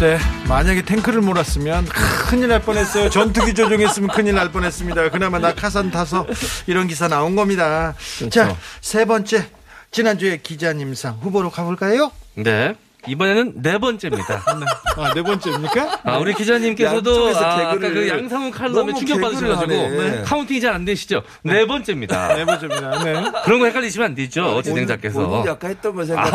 아, 0.00 0.02
네. 0.02 0.18
만약에 0.48 0.80
탱크를 0.80 1.20
몰았으면 1.20 1.84
큰일 1.84 2.48
날 2.48 2.62
뻔했어요. 2.62 3.10
전투기 3.10 3.52
조종했으면 3.52 4.08
큰일 4.08 4.34
날 4.34 4.50
뻔했습니다. 4.50 5.10
그나마 5.10 5.38
낙하산 5.38 5.90
타서 5.90 6.26
이런 6.66 6.88
기사 6.88 7.06
나온 7.06 7.36
겁니다. 7.36 7.94
자, 8.30 8.56
세 8.80 9.04
번째. 9.04 9.50
지난주에 9.90 10.38
기자님상 10.38 11.18
후보로 11.20 11.50
가볼까요? 11.50 12.12
네. 12.34 12.76
이번에는 13.06 13.54
네 13.62 13.78
번째입니다. 13.78 14.42
아, 14.96 15.14
네 15.14 15.22
번째입니까? 15.22 16.00
아, 16.04 16.18
우리 16.18 16.34
기자님께서도 16.34 17.28
양쪽에서 17.28 17.44
아, 17.44 17.74
그 17.76 18.08
양상훈 18.08 18.50
칼럼에 18.50 18.92
충격받으셔가지고 18.94 19.72
하네. 19.74 20.22
카운팅이 20.22 20.60
잘 20.60 20.70
안 20.70 20.84
되시죠? 20.84 21.22
네 21.42 21.66
번째입니다. 21.66 22.34
네 22.34 22.44
번째입니다. 22.44 23.02
네. 23.04 23.14
그런 23.44 23.58
거 23.58 23.66
헷갈리시면 23.66 24.06
안 24.10 24.14
되죠, 24.14 24.62
진행자께서. 24.62 25.26
본인 25.26 25.48
아까 25.48 25.68
했던 25.68 25.94
걸 25.96 26.04
생각해. 26.06 26.30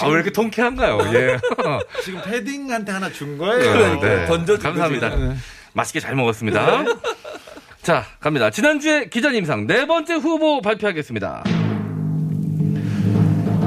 아, 0.00 0.06
왜 0.06 0.12
이렇게 0.12 0.30
통쾌한가요? 0.30 0.98
예. 1.14 1.38
지금 2.04 2.20
패딩한테 2.22 2.92
하나 2.92 3.10
준 3.10 3.36
거예요. 3.36 3.72
그러니까. 3.72 4.06
네. 4.08 4.26
던져준 4.26 4.62
감사합니다. 4.62 5.10
거지. 5.10 5.34
맛있게 5.72 6.00
잘 6.00 6.14
먹었습니다. 6.14 6.84
자, 7.82 8.04
갑니다. 8.20 8.50
지난주에 8.50 9.08
기자님상 9.08 9.66
네 9.66 9.86
번째 9.86 10.14
후보 10.14 10.60
발표하겠습니다. 10.60 11.42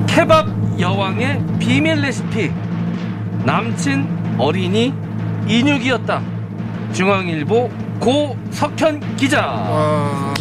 케밥 0.07 0.47
여왕의 0.79 1.43
비밀 1.59 2.01
레시피. 2.01 2.51
남친 3.45 4.35
어린이 4.37 4.93
인육이었다. 5.47 6.21
중앙일보 6.93 7.69
고 7.99 8.37
석현 8.51 9.15
기자. 9.15 9.43
아, 9.45 10.33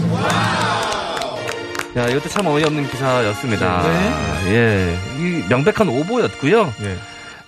야, 1.96 2.08
이것도 2.08 2.28
참 2.28 2.46
어이없는 2.46 2.88
기사였습니다. 2.88 3.82
네. 3.82 4.54
예. 4.54 4.98
이 5.18 5.44
명백한 5.48 5.88
오보였고요. 5.88 6.72
예. 6.82 6.96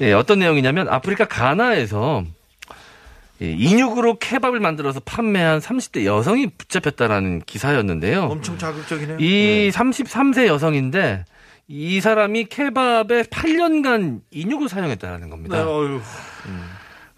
예, 0.00 0.12
어떤 0.12 0.40
내용이냐면 0.40 0.88
아프리카 0.88 1.24
가나에서 1.26 2.24
예, 3.40 3.50
인육으로 3.50 4.18
케밥을 4.18 4.60
만들어서 4.60 5.00
판매한 5.00 5.60
30대 5.60 6.04
여성이 6.04 6.48
붙잡혔다라는 6.48 7.42
기사였는데요. 7.46 8.24
엄청 8.24 8.58
자극적이네요. 8.58 9.18
이 9.18 9.70
33세 9.72 10.46
여성인데 10.46 11.24
이 11.68 12.00
사람이 12.00 12.44
케밥에 12.46 13.22
8년간 13.22 14.20
인육을 14.30 14.68
사용했다라는 14.68 15.26
네, 15.26 15.30
겁니다. 15.30 15.66
어휴. 15.66 16.00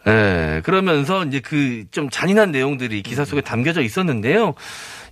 예, 0.07 0.61
그러면서 0.65 1.25
이제 1.25 1.41
그 1.41 1.87
좀 1.91 2.11
잔인한 2.11 2.51
내용들이 2.51 3.03
기사 3.03 3.25
속에 3.25 3.41
담겨져 3.41 3.81
있었는데요. 3.81 4.55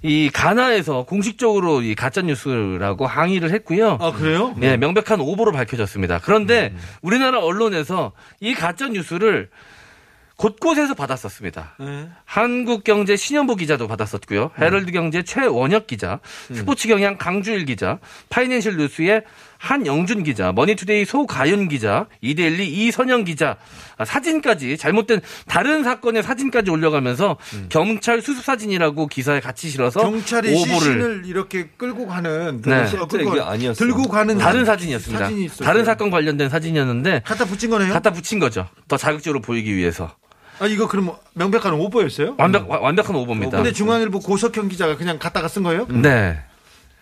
이 0.02 0.30
가나에서 0.32 1.04
공식적으로 1.04 1.80
이 1.80 1.94
가짜 1.94 2.20
뉴스라고 2.22 3.06
항의를 3.06 3.50
했고요. 3.52 3.98
아, 4.00 4.10
그래요? 4.12 4.54
예, 4.62 4.76
명백한 4.76 5.20
오보로 5.20 5.52
밝혀졌습니다. 5.52 6.18
그런데 6.22 6.74
우리나라 7.02 7.38
언론에서 7.38 8.12
이 8.40 8.54
가짜 8.54 8.88
뉴스를 8.88 9.48
곳곳에서 10.42 10.94
받았었습니다. 10.94 11.76
네. 11.78 12.08
한국경제 12.24 13.14
신현보 13.14 13.54
기자도 13.54 13.86
받았었고요. 13.86 14.50
헤럴드경제 14.60 15.22
최원혁 15.22 15.86
기자, 15.86 16.18
스포츠경향 16.52 17.16
강주일 17.16 17.64
기자, 17.64 18.00
파이낸셜 18.28 18.76
뉴스의 18.76 19.22
한영준 19.58 20.24
기자, 20.24 20.50
머니투데이 20.50 21.04
소가윤 21.04 21.68
기자, 21.68 22.08
이데일리 22.20 22.66
이선영 22.66 23.22
기자, 23.22 23.56
아, 23.96 24.04
사진까지 24.04 24.76
잘못된 24.78 25.20
다른 25.46 25.84
사건의 25.84 26.24
사진까지 26.24 26.72
올려가면서 26.72 27.36
경찰 27.68 28.20
수습 28.20 28.42
사진이라고 28.44 29.06
기사에 29.06 29.38
같이 29.38 29.68
실어서 29.68 30.00
경찰이 30.00 30.52
오보를 30.52 30.78
시신을 30.80 31.22
이렇게 31.26 31.68
끌고 31.76 32.08
가는 32.08 32.60
네. 32.62 32.84
이게 32.90 33.40
아니었어요. 33.40 33.74
들고 33.74 34.08
가는 34.08 34.36
다른 34.38 34.64
사진이었습니다. 34.64 35.24
사진이 35.24 35.44
있었어요. 35.44 35.64
다른 35.64 35.84
사건 35.84 36.10
관련된 36.10 36.48
사진이었는데 36.48 37.22
갖다 37.24 37.44
붙인 37.44 37.70
거네요. 37.70 37.92
갖다 37.92 38.12
붙인 38.12 38.40
거죠. 38.40 38.66
더 38.88 38.96
자극적으로 38.96 39.40
보이기 39.40 39.76
위해서. 39.76 40.16
아 40.60 40.66
이거 40.66 40.86
그럼 40.86 41.06
뭐 41.06 41.20
명백한 41.34 41.72
오보였어요? 41.74 42.34
완벽 42.38 42.68
와- 42.70 42.80
완벽한 42.80 43.16
오보입니다. 43.16 43.56
근데 43.58 43.72
중앙일보 43.72 44.20
고석현 44.20 44.68
기자가 44.68 44.96
그냥 44.96 45.18
갖다가 45.18 45.48
쓴 45.48 45.62
거예요? 45.64 45.86
네. 45.88 46.38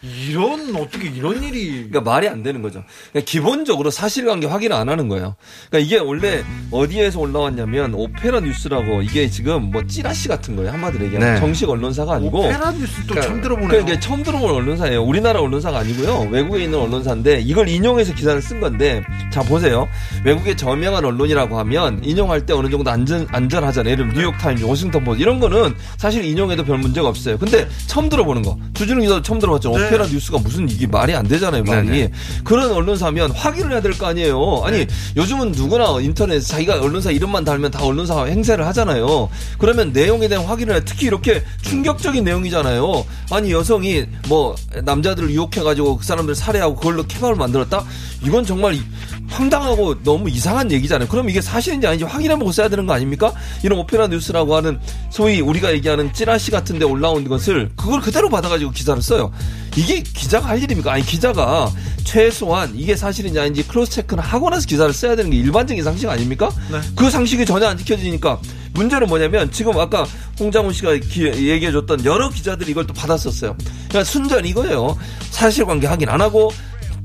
이런 0.02 0.74
어떻게 0.76 1.08
이런 1.08 1.42
일이 1.42 1.88
그러니까 1.90 2.00
말이 2.00 2.26
안 2.26 2.42
되는 2.42 2.62
거죠. 2.62 2.82
그러니까 3.12 3.30
기본적으로 3.30 3.90
사실관계 3.90 4.46
확인 4.46 4.72
안 4.72 4.88
하는 4.88 5.08
거예요. 5.08 5.36
그러니까 5.68 5.86
이게 5.86 5.98
원래 5.98 6.42
어디에서 6.70 7.20
올라왔냐면 7.20 7.92
오페라 7.94 8.40
뉴스라고 8.40 9.02
이게 9.02 9.28
지금 9.28 9.70
뭐 9.70 9.86
찌라시 9.86 10.28
같은 10.28 10.56
거예요. 10.56 10.72
한마디로 10.72 11.04
얘기하면 11.04 11.34
네. 11.34 11.40
정식 11.40 11.68
언론사가 11.68 12.14
아니고 12.14 12.38
오페라 12.38 12.70
뉴스 12.72 13.06
또 13.06 13.20
처음 13.20 13.42
들어보네요. 13.42 13.68
그러니까 13.68 14.00
처음 14.00 14.22
들어본 14.22 14.50
언론사예요. 14.50 15.02
우리나라 15.02 15.40
언론사가 15.40 15.80
아니고요. 15.80 16.28
외국에 16.30 16.64
있는 16.64 16.78
언론사인데 16.78 17.40
이걸 17.40 17.68
인용해서 17.68 18.14
기사를 18.14 18.40
쓴 18.40 18.60
건데 18.60 19.02
자 19.30 19.42
보세요. 19.42 19.86
외국의 20.24 20.56
저명한 20.56 21.04
언론이라고 21.04 21.58
하면 21.58 22.02
인용할 22.02 22.46
때 22.46 22.54
어느 22.54 22.70
정도 22.70 22.90
안전 22.90 23.26
안전하잖아요. 23.30 23.92
예를 23.92 24.14
뉴욕 24.14 24.36
타임즈, 24.38 24.64
워싱턴 24.64 25.04
포스트 25.04 25.20
이런 25.22 25.40
거는 25.40 25.74
사실 25.98 26.24
인용해도 26.24 26.64
별 26.64 26.78
문제가 26.78 27.08
없어요. 27.08 27.36
근데 27.36 27.68
처음 27.86 28.08
들어보는 28.08 28.42
거. 28.42 28.56
주준우 28.72 29.02
기자도 29.02 29.20
처음 29.20 29.38
들어봤죠. 29.38 29.76
네. 29.76 29.89
오페라 29.90 30.06
뉴스가 30.06 30.38
무슨 30.38 30.68
이게 30.68 30.86
말이 30.86 31.14
안 31.14 31.26
되잖아요. 31.26 31.64
말이. 31.64 31.88
네네. 31.88 32.12
그런 32.44 32.70
언론사면 32.72 33.32
확인을 33.32 33.72
해야 33.72 33.80
될 33.80 33.90
거 33.90 34.06
아니에요. 34.06 34.62
아니 34.64 34.86
요즘은 35.16 35.52
누구나 35.52 35.98
인터넷 36.00 36.40
자기가 36.40 36.80
언론사 36.80 37.10
이름만 37.10 37.44
달면 37.44 37.70
다 37.70 37.84
언론사 37.84 38.24
행세를 38.24 38.66
하잖아요. 38.68 39.28
그러면 39.58 39.92
내용에 39.92 40.28
대한 40.28 40.44
확인을 40.46 40.76
해. 40.76 40.80
특히 40.84 41.06
이렇게 41.06 41.42
충격적인 41.62 42.22
내용이잖아요. 42.24 43.04
아니 43.32 43.50
여성이 43.52 44.06
뭐 44.28 44.54
남자들을 44.84 45.30
유혹해 45.30 45.60
가지고 45.62 45.96
그 45.98 46.04
사람들 46.04 46.34
살해하고 46.34 46.76
그걸로 46.76 47.02
케밥을 47.06 47.34
만들었다. 47.34 47.84
이건 48.24 48.44
정말 48.46 48.78
황당하고 49.28 50.02
너무 50.02 50.28
이상한 50.28 50.70
얘기잖아요. 50.72 51.08
그럼 51.08 51.28
이게 51.30 51.40
사실인지 51.40 51.86
아닌지 51.86 52.04
확인해보고 52.04 52.52
써야 52.52 52.68
되는 52.68 52.86
거 52.86 52.92
아닙니까? 52.92 53.32
이런 53.62 53.78
오페라 53.78 54.06
뉴스라고 54.08 54.56
하는 54.56 54.80
소위 55.10 55.40
우리가 55.40 55.72
얘기하는 55.72 56.12
찌라시 56.12 56.50
같은데 56.50 56.84
올라온 56.84 57.26
것을 57.28 57.70
그걸 57.76 58.00
그대로 58.00 58.28
받아가지고 58.28 58.70
기사를 58.72 59.00
써요. 59.02 59.30
이게 59.76 60.02
기자가 60.02 60.48
할 60.48 60.62
일입니까? 60.62 60.92
아니 60.92 61.04
기자가 61.04 61.70
최소한 62.04 62.72
이게 62.74 62.96
사실인지 62.96 63.38
아닌지 63.38 63.66
cross 63.66 63.92
check는 63.92 64.22
하고 64.22 64.50
나서 64.50 64.66
기사를 64.66 64.92
써야 64.92 65.14
되는 65.14 65.30
게 65.30 65.36
일반적인 65.36 65.84
상식 65.84 66.08
아닙니까? 66.08 66.50
그 66.96 67.08
상식이 67.10 67.46
전혀 67.46 67.66
안 67.68 67.78
지켜지니까 67.78 68.38
문제는 68.72 69.06
뭐냐면 69.08 69.50
지금 69.52 69.78
아까 69.78 70.04
홍장훈 70.38 70.72
씨가 70.72 70.94
기- 70.96 71.26
얘기해줬던 71.26 72.04
여러 72.04 72.30
기자들이 72.30 72.70
이걸 72.72 72.86
또 72.86 72.94
받았었어요. 72.94 73.56
그러니까 73.88 74.04
순전 74.04 74.44
이거예요. 74.46 74.96
사실관계 75.30 75.86
확인 75.86 76.08
안 76.08 76.20
하고 76.20 76.50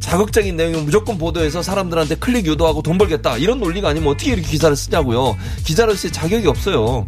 자극적인 0.10 0.56
내용을 0.56 0.84
무조건 0.84 1.18
보도해서 1.18 1.64
사람들한테 1.64 2.16
클릭 2.18 2.46
유도하고 2.46 2.84
돈 2.84 3.00
벌겠다 3.00 3.38
이런 3.38 3.60
논리가 3.60 3.90
아니면 3.90 4.10
어떻게 4.10 4.34
이렇게 4.34 4.48
기사를 4.48 4.76
쓰냐고요. 4.76 5.36
기자로서의 5.66 6.12
자격이 6.14 6.48
없어요. 6.48 7.08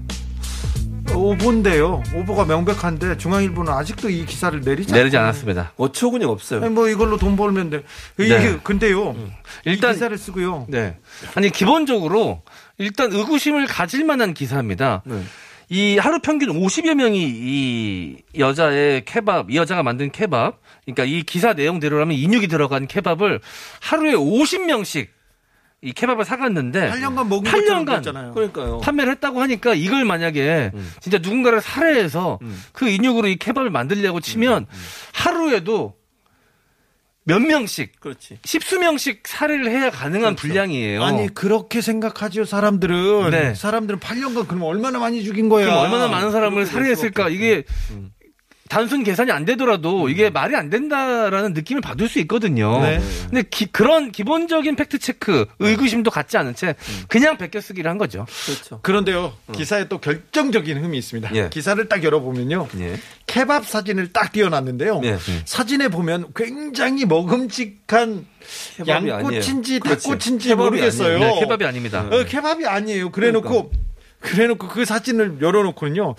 오보인데요. 1.13 2.01
오보가 2.15 2.45
명백한데 2.45 3.17
중앙일보는 3.17 3.71
아직도 3.71 4.09
이 4.09 4.25
기사를 4.25 4.59
내리지 4.61 4.91
내리지. 4.93 5.15
않았습니다. 5.15 5.73
어처구니 5.77 6.25
없어요. 6.25 6.63
아니, 6.63 6.73
뭐 6.73 6.89
이걸로 6.89 7.17
돈 7.17 7.37
벌면 7.37 7.69
돼. 7.69 7.83
이게 8.19 8.37
네. 8.37 8.57
근데요. 8.63 9.15
일단- 9.63 9.91
이 9.91 9.93
기사를 9.93 10.17
쓰고요. 10.17 10.65
네. 10.67 10.97
아니 11.35 11.51
기본적으로 11.51 12.41
일단 12.79 13.13
의구심을 13.13 13.67
가질 13.67 14.05
만한 14.05 14.33
기사입니다. 14.33 15.03
네. 15.05 15.21
이 15.69 15.97
하루 15.97 16.19
평균 16.19 16.49
50여 16.49 16.95
명이 16.95 17.21
이 17.21 18.17
여자의 18.37 19.03
케밥, 19.05 19.51
이 19.51 19.57
여자가 19.57 19.83
만든 19.83 20.11
케밥, 20.11 20.59
그러니까 20.85 21.03
이 21.03 21.23
기사 21.23 21.53
내용대로라면 21.53 22.15
인육이 22.15 22.47
들어간 22.47 22.87
케밥을 22.87 23.41
하루에 23.81 24.13
50명씩 24.13 25.07
이 25.81 25.91
케밥을 25.91 26.25
사갔는데 26.25 26.89
8년간 26.89 27.27
먹은 27.27 27.43
8년간 27.51 27.85
것처럼 27.85 27.85
됐잖아요. 27.85 28.33
그러니까요. 28.33 28.79
판매를 28.79 29.11
했다고 29.13 29.41
하니까 29.41 29.73
이걸 29.75 30.05
만약에 30.05 30.71
진짜 31.01 31.17
누군가를 31.19 31.61
살해해서 31.61 32.39
그 32.71 32.87
인육으로 32.87 33.27
이 33.27 33.35
케밥을 33.35 33.69
만들려고 33.69 34.19
치면 34.19 34.65
하루에도 35.13 35.95
몇 37.27 37.39
명씩 37.41 37.99
그렇지. 37.99 38.39
십수 38.45 38.79
명씩 38.79 39.23
살해를 39.27 39.69
해야 39.69 39.89
가능한 39.91 40.35
분량이에요. 40.35 41.03
아니 41.03 41.27
그렇게 41.33 41.81
생각하지요 41.81 42.45
사람들은 42.45 43.31
네. 43.31 43.53
사람들은 43.53 43.99
8년간 43.99 44.47
그럼 44.47 44.63
얼마나 44.63 44.97
많이 44.97 45.21
죽인 45.25 45.49
거야 45.49 45.65
그럼 45.65 45.79
얼마나 45.79 46.07
많은 46.07 46.31
사람을 46.31 46.65
살해했을까? 46.65 47.27
이게 47.27 47.63
단순 48.69 49.03
계산이 49.03 49.31
안 49.31 49.45
되더라도 49.45 50.09
이게 50.09 50.29
말이 50.29 50.53
안 50.55 50.69
된다라는 50.69 51.53
느낌을 51.53 51.81
받을 51.81 52.09
수 52.09 52.19
있거든요. 52.19 52.81
네. 52.81 52.99
근데 53.29 53.43
기- 53.49 53.65
그런 53.67 54.11
기본적인 54.11 54.75
팩트 54.75 54.99
체크, 54.99 55.45
의구심도 55.59 56.11
갖지 56.11 56.37
않은 56.37 56.53
채 56.55 56.75
그냥 57.07 57.37
베껴 57.37 57.61
쓰기를 57.61 57.89
한 57.89 57.97
거죠. 57.97 58.25
그렇죠. 58.45 58.79
그런데요 58.83 59.33
기사에 59.53 59.87
또 59.87 59.99
결정적인 59.99 60.83
흠이 60.83 60.97
있습니다 60.97 61.33
예. 61.35 61.49
기사를 61.49 61.87
딱 61.87 62.03
열어보면요 62.03 62.67
예. 62.79 62.97
케밥 63.37 63.67
사진을 63.67 64.11
딱 64.13 64.31
띄워놨는데요 64.31 64.99
네. 64.99 65.17
사진에 65.45 65.89
보면 65.89 66.31
굉장히 66.35 67.05
먹음직한 67.05 68.25
양꼬치인지. 68.87 69.79
닭꼬치인지 69.81 70.55
모르겠어요 70.55 71.15
아니에요. 71.17 71.33
네, 71.33 71.39
케밥이 71.41 71.65
아닙니다. 71.65 72.07
어, 72.09 72.23
케밥이 72.23 72.65
아니에요 72.65 73.11
그래놓고 73.11 73.69
그 73.69 73.86
래놓고 74.19 74.67
그 74.67 74.83
사진을 74.83 75.37
열어놓고는요 75.41 76.15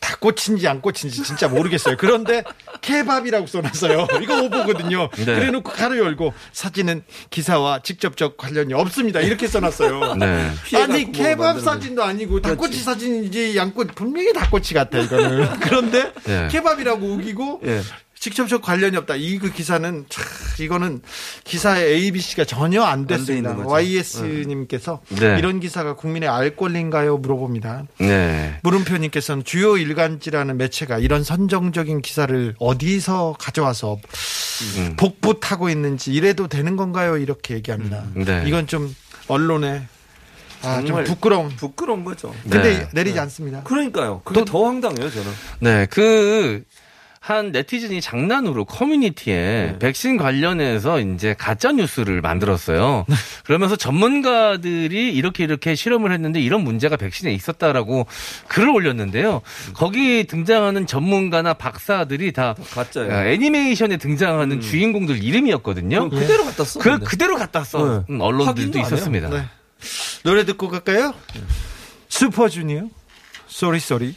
닭꼬치인지 0.00 0.64
양꼬치인지 0.64 1.22
진짜 1.22 1.48
모르겠어요 1.48 1.96
그런데 1.98 2.42
케밥이라고 2.80 3.46
써놨어요 3.46 4.06
이거 4.22 4.42
오보거든요 4.42 5.10
네. 5.16 5.24
그래놓고 5.24 5.70
가로 5.70 5.98
열고 5.98 6.32
사진은 6.52 7.04
기사와 7.30 7.80
직접적 7.80 8.36
관련이 8.36 8.72
없습니다 8.72 9.20
이렇게 9.20 9.46
써놨어요 9.46 10.14
네. 10.14 10.50
아니 10.76 11.04
뭐 11.04 11.12
케밥 11.12 11.60
사진도 11.60 12.02
아니고 12.02 12.40
닭꼬치 12.40 12.78
사진인지 12.78 13.56
양꼬치 13.56 13.92
분명히 13.94 14.32
닭꼬치 14.32 14.72
같아 14.74 14.98
이거는 14.98 15.60
그런데 15.60 16.12
네. 16.24 16.48
케밥이라고 16.50 17.06
우기고 17.06 17.60
예. 17.66 17.82
직접적 18.22 18.62
관련이 18.62 18.96
없다. 18.98 19.16
이 19.16 19.38
그 19.42 19.50
기사는 19.52 20.06
참 20.08 20.24
이거는 20.60 21.02
기사에 21.42 21.84
ABC가 21.84 22.44
전혀 22.44 22.82
안돼 22.82 23.16
됐습니다. 23.16 23.50
있는 23.50 23.64
거죠. 23.64 23.74
YS님께서 23.74 25.00
네. 25.08 25.36
이런 25.38 25.58
기사가 25.58 25.96
국민의 25.96 26.28
알 26.28 26.54
권리인가요? 26.54 27.18
물어봅니다. 27.18 27.82
네. 27.98 28.60
물음표님께서는 28.62 29.42
주요 29.42 29.76
일간지라는 29.76 30.56
매체가 30.56 30.98
이런 30.98 31.24
선정적인 31.24 32.00
기사를 32.02 32.54
어디서 32.60 33.34
가져와서 33.40 33.98
음. 34.76 34.94
복붙하고 34.96 35.68
있는지 35.68 36.12
이래도 36.12 36.46
되는 36.46 36.76
건가요? 36.76 37.16
이렇게 37.16 37.54
얘기합니다. 37.54 38.04
음, 38.14 38.24
네. 38.24 38.44
이건 38.46 38.68
좀 38.68 38.94
언론에 39.26 39.88
아, 40.62 40.80
좀 40.86 41.02
부끄러운. 41.02 41.48
부끄러운 41.56 42.04
거죠. 42.04 42.32
근데 42.44 42.78
네. 42.78 42.88
내리지 42.92 43.18
않습니다. 43.18 43.64
그러니까요. 43.64 44.20
그게 44.24 44.44
더 44.44 44.64
황당해요, 44.66 45.10
저는. 45.10 45.30
네, 45.58 45.86
그, 45.90 46.62
한 47.22 47.52
네티즌이 47.52 48.00
장난으로 48.00 48.64
커뮤니티에 48.64 49.36
네. 49.36 49.78
백신 49.78 50.16
관련해서 50.16 50.98
이제 50.98 51.36
가짜 51.38 51.70
뉴스를 51.70 52.20
만들었어요. 52.20 53.06
그러면서 53.44 53.76
전문가들이 53.76 55.14
이렇게 55.14 55.44
이렇게 55.44 55.76
실험을 55.76 56.10
했는데 56.10 56.40
이런 56.40 56.64
문제가 56.64 56.96
백신에 56.96 57.32
있었다라고 57.32 58.08
글을 58.48 58.70
올렸는데요. 58.70 59.40
거기 59.72 60.24
등장하는 60.24 60.88
전문가나 60.88 61.54
박사들이 61.54 62.32
다 62.32 62.56
가짜예요. 62.74 63.12
어, 63.12 63.24
애니메이션에 63.26 63.98
등장하는 63.98 64.60
주인공들 64.60 65.22
이름이었거든요. 65.22 66.10
그대로 66.10 66.44
갖다 66.44 66.64
써. 66.64 66.80
그. 66.80 66.98
그대로 66.98 67.36
갖다 67.36 67.62
써 67.62 68.04
네. 68.08 68.14
음, 68.14 68.20
언론들도. 68.20 68.80
있었습니다. 68.80 69.28
네. 69.30 69.44
노래 70.24 70.44
듣고 70.44 70.66
갈까요? 70.68 71.14
슈퍼주니어. 72.08 72.88
Sorry 73.46 73.78
Sorry. 73.78 74.16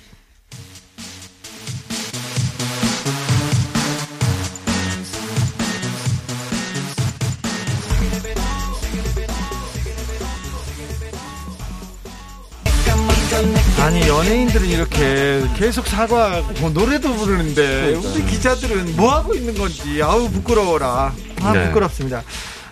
아니 14.06 14.10
연예인들은 14.10 14.68
이렇게 14.68 15.42
계속 15.56 15.88
사과하고 15.88 16.54
뭐 16.62 16.70
노래도 16.70 17.12
부르는데 17.14 17.96
우리 17.96 18.24
기자들은 18.24 18.96
뭐 18.96 19.16
하고 19.16 19.34
있는 19.34 19.56
건지 19.56 20.02
아우 20.04 20.30
부끄러워라. 20.30 21.12
아 21.42 21.54
네. 21.54 21.68
부끄럽습니다. 21.68 22.22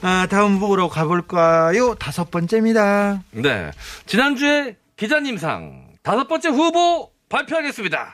아, 0.03 0.27
다음 0.29 0.57
후보로 0.57 0.89
가볼까요? 0.89 1.95
다섯 1.95 2.29
번째입니다. 2.29 3.23
네. 3.31 3.71
지난주에 4.05 4.75
기자님상 4.95 5.87
다섯 6.03 6.27
번째 6.27 6.49
후보 6.49 7.09
발표하겠습니다. 7.29 8.13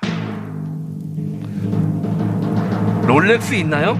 롤렉스 3.06 3.56
있나요? 3.56 4.00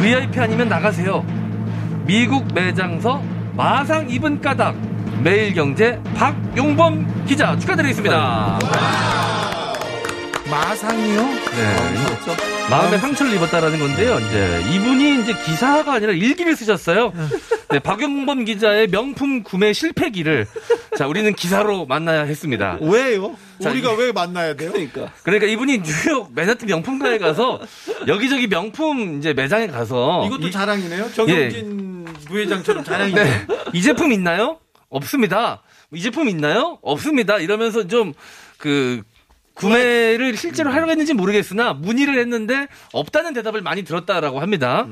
VIP 0.00 0.38
아니면 0.38 0.68
나가세요. 0.68 1.24
미국 2.06 2.46
매장서 2.54 3.22
마상 3.56 4.08
입은 4.08 4.40
까닭. 4.40 4.76
매일경제 5.22 6.00
박용범 6.14 7.24
기자 7.26 7.58
축하드리겠습니다. 7.58 8.58
마상이요? 10.48 11.22
네. 11.22 12.04
그렇죠. 12.06 12.42
마음에 12.70 12.98
상처를 12.98 13.34
입었다라는 13.34 13.78
건데요. 13.78 14.18
이제 14.18 14.62
이분이 14.72 15.22
이제 15.22 15.34
기사가 15.44 15.94
아니라 15.94 16.12
일기를 16.12 16.56
쓰셨어요. 16.56 17.12
네, 17.70 17.78
박용범 17.80 18.44
기자의 18.44 18.88
명품 18.88 19.42
구매 19.42 19.72
실패기를 19.72 20.46
자 20.96 21.06
우리는 21.06 21.32
기사로 21.34 21.84
만나야 21.86 22.22
했습니다. 22.22 22.78
왜요? 22.80 23.36
자, 23.60 23.70
우리가 23.70 23.92
왜 23.94 24.12
만나야 24.12 24.54
돼요? 24.54 24.70
그러니까. 24.72 25.12
그러니까 25.22 25.46
이분이 25.46 25.82
뉴욕 25.82 26.30
맨하튼 26.34 26.68
명품가에 26.68 27.18
가서 27.18 27.60
여기저기 28.06 28.46
명품 28.46 29.18
이제 29.18 29.32
매장에 29.34 29.66
가서 29.66 30.24
이것도 30.26 30.48
이, 30.48 30.50
자랑이네요. 30.52 31.12
정영진 31.12 32.06
부회장처럼 32.26 32.84
자랑이네요. 32.84 33.24
네. 33.24 33.46
이 33.74 33.82
제품 33.82 34.12
있나요? 34.12 34.58
없습니다. 34.88 35.62
이 35.92 36.00
제품 36.00 36.28
있나요? 36.28 36.78
없습니다. 36.82 37.38
이러면서 37.38 37.86
좀 37.86 38.14
그 38.58 39.02
구매를 39.54 40.36
실제로 40.36 40.70
하려고 40.70 40.90
했는지 40.90 41.14
모르겠으나 41.14 41.72
문의를 41.72 42.18
했는데 42.18 42.68
없다는 42.92 43.32
대답을 43.34 43.62
많이 43.62 43.82
들었다라고 43.82 44.40
합니다. 44.40 44.86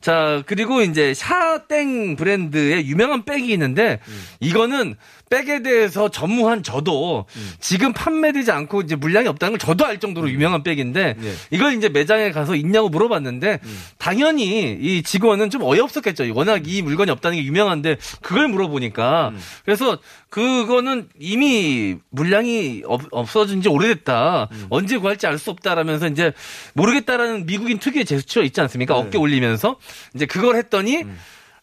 자, 0.00 0.44
그리고 0.46 0.82
이제 0.82 1.14
샤땡 1.14 2.14
브랜드의 2.14 2.86
유명한 2.86 3.24
백이 3.24 3.52
있는데 3.52 3.98
이거는 4.38 4.94
백에 5.30 5.62
대해서 5.62 6.10
전무한 6.10 6.62
저도 6.62 7.26
지금 7.60 7.92
판매되지 7.92 8.50
않고 8.50 8.82
이제 8.82 8.96
물량이 8.96 9.28
없다는 9.28 9.52
걸 9.52 9.58
저도 9.58 9.84
알 9.86 9.98
정도로 10.00 10.30
유명한 10.30 10.62
백인데 10.62 11.16
예. 11.20 11.34
이걸 11.50 11.74
이제 11.74 11.88
매장에 11.88 12.30
가서 12.30 12.54
있냐고 12.54 12.88
물어봤는데 12.88 13.60
당연히 13.98 14.72
이 14.72 15.02
직원은 15.02 15.50
좀 15.50 15.62
어이없었겠죠. 15.62 16.24
워낙 16.34 16.62
이 16.66 16.82
물건이 16.82 17.10
없다는 17.10 17.38
게 17.38 17.44
유명한데 17.44 17.96
그걸 18.22 18.48
물어보니까 18.48 19.32
그래서 19.64 19.98
그거는 20.30 21.08
이미 21.18 21.96
물량이 22.10 22.82
없, 22.86 23.02
없어진 23.10 23.62
지 23.62 23.68
오래됐다. 23.68 24.48
언제 24.68 24.98
구할지 24.98 25.26
알 25.26 25.38
수 25.38 25.50
없다라면서 25.50 26.08
이제 26.08 26.32
모르겠다라는 26.74 27.46
미국인 27.46 27.78
특유의 27.78 28.04
제스처 28.06 28.42
있지 28.42 28.60
않습니까? 28.60 28.96
어깨 28.96 29.18
올리면서 29.18 29.76
이제 30.14 30.26
그걸 30.26 30.56
했더니 30.56 31.04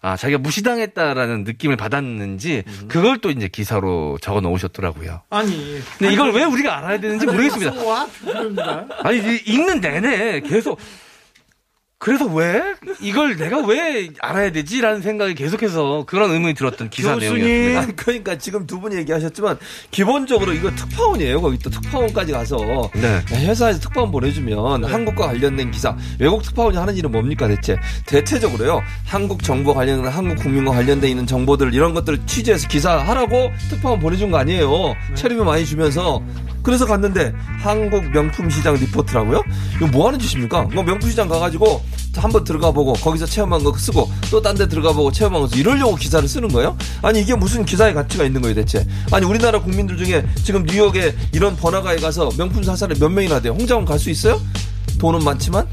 아, 0.06 0.16
자기가 0.16 0.38
무시당했다라는 0.38 1.46
느낌을 1.46 1.78
받았는지 1.78 2.62
그걸 2.88 3.18
또 3.18 3.32
이제 3.32 3.48
기사로 3.48 4.20
적어 4.22 4.40
놓으셨더라고요. 4.40 5.24
아니. 5.32 5.82
근데 5.98 6.14
이걸 6.14 6.32
왜 6.32 6.44
우리가 6.44 6.78
알아야 6.78 7.00
되는지 7.00 7.26
모르겠습니다. 7.26 7.72
아니 9.04 9.18
이- 9.18 9.42
읽는 9.48 9.82
내내 9.82 10.42
계속 10.42 10.80
그래서 12.06 12.26
왜? 12.26 12.62
이걸 13.02 13.36
내가 13.36 13.66
왜 13.66 14.10
알아야 14.20 14.52
되지라는 14.52 15.02
생각이 15.02 15.34
계속해서 15.34 16.04
그런 16.06 16.30
의문이 16.30 16.54
들었던 16.54 16.92
기사 16.92 17.16
내용이었습니다. 17.16 17.80
아니, 17.80 17.96
그러니까 17.96 18.38
지금 18.38 18.68
두 18.68 18.80
분이 18.80 18.96
얘기하셨지만 18.98 19.58
기본적으로 19.90 20.54
이거 20.54 20.70
특파원이에요. 20.70 21.42
거기 21.42 21.58
또 21.58 21.72
특파원까지 21.72 22.32
가서 22.32 22.92
네. 22.94 23.24
회사에서 23.32 23.80
특파원 23.80 24.12
보내주면 24.12 24.84
한국과 24.84 25.26
관련된 25.26 25.72
기사. 25.72 25.98
외국 26.20 26.44
특파원이 26.44 26.78
하는 26.78 26.96
일은 26.96 27.12
뭡니까 27.12 27.48
대체? 27.48 27.76
대체적으로요. 28.06 28.84
한국 29.08 29.42
정보 29.42 29.74
관련된 29.74 30.06
한국 30.12 30.44
국민과 30.44 30.74
관련돼 30.74 31.10
있는 31.10 31.26
정보들 31.26 31.74
이런 31.74 31.96
것들을 31.96 32.28
취재해서 32.28 32.68
기사하라고 32.68 33.52
특파원 33.72 34.00
보내준 34.00 34.30
거 34.30 34.38
아니에요. 34.38 34.96
체류비 35.16 35.44
많이 35.44 35.66
주면서 35.66 36.22
그래서 36.66 36.86
갔는데 36.86 37.32
한국 37.62 38.04
명품 38.12 38.50
시장 38.50 38.74
리포트라고요? 38.76 39.44
이거 39.78 39.88
뭐 39.88 40.08
하는 40.08 40.18
짓입니까? 40.20 40.64
뭐 40.74 40.84
명품 40.84 41.10
시장 41.12 41.28
가가지고 41.30 41.82
한번 42.18 42.44
들어가 42.44 42.72
보고 42.72 42.94
거기서 42.94 43.26
체험한 43.28 43.64
거 43.64 43.78
쓰고 43.78 44.10
또 44.32 44.42
딴 44.42 44.56
데 44.56 44.68
들어가 44.68 44.92
보고 44.94 45.12
체험한 45.12 45.42
거 45.42 45.48
쓰고 45.48 45.60
이러려고 45.60 45.96
기사를 45.96 46.28
쓰는 46.28 46.50
거예요? 46.50 46.76
아니 47.04 47.22
이게 47.22 47.36
무슨 47.36 47.64
기사의 47.66 47.94
가치가 47.94 48.24
있는 48.24 48.42
거예요 48.42 48.56
대체? 48.56 48.86
아니 49.12 49.26
우리나라 49.26 49.62
국민들 49.62 49.96
중에 49.98 50.26
지금 50.44 50.64
뉴욕에 50.64 51.14
이런 51.34 51.56
번화가에 51.56 51.98
가서 51.98 52.30
명품 52.38 52.64
사살에 52.64 52.96
몇 53.00 53.10
명이나 53.10 53.40
돼요? 53.42 53.54
홍장원 53.54 53.86
갈 53.86 54.00
수 54.00 54.10
있어요? 54.10 54.42
돈은 54.98 55.24
많지만? 55.24 55.68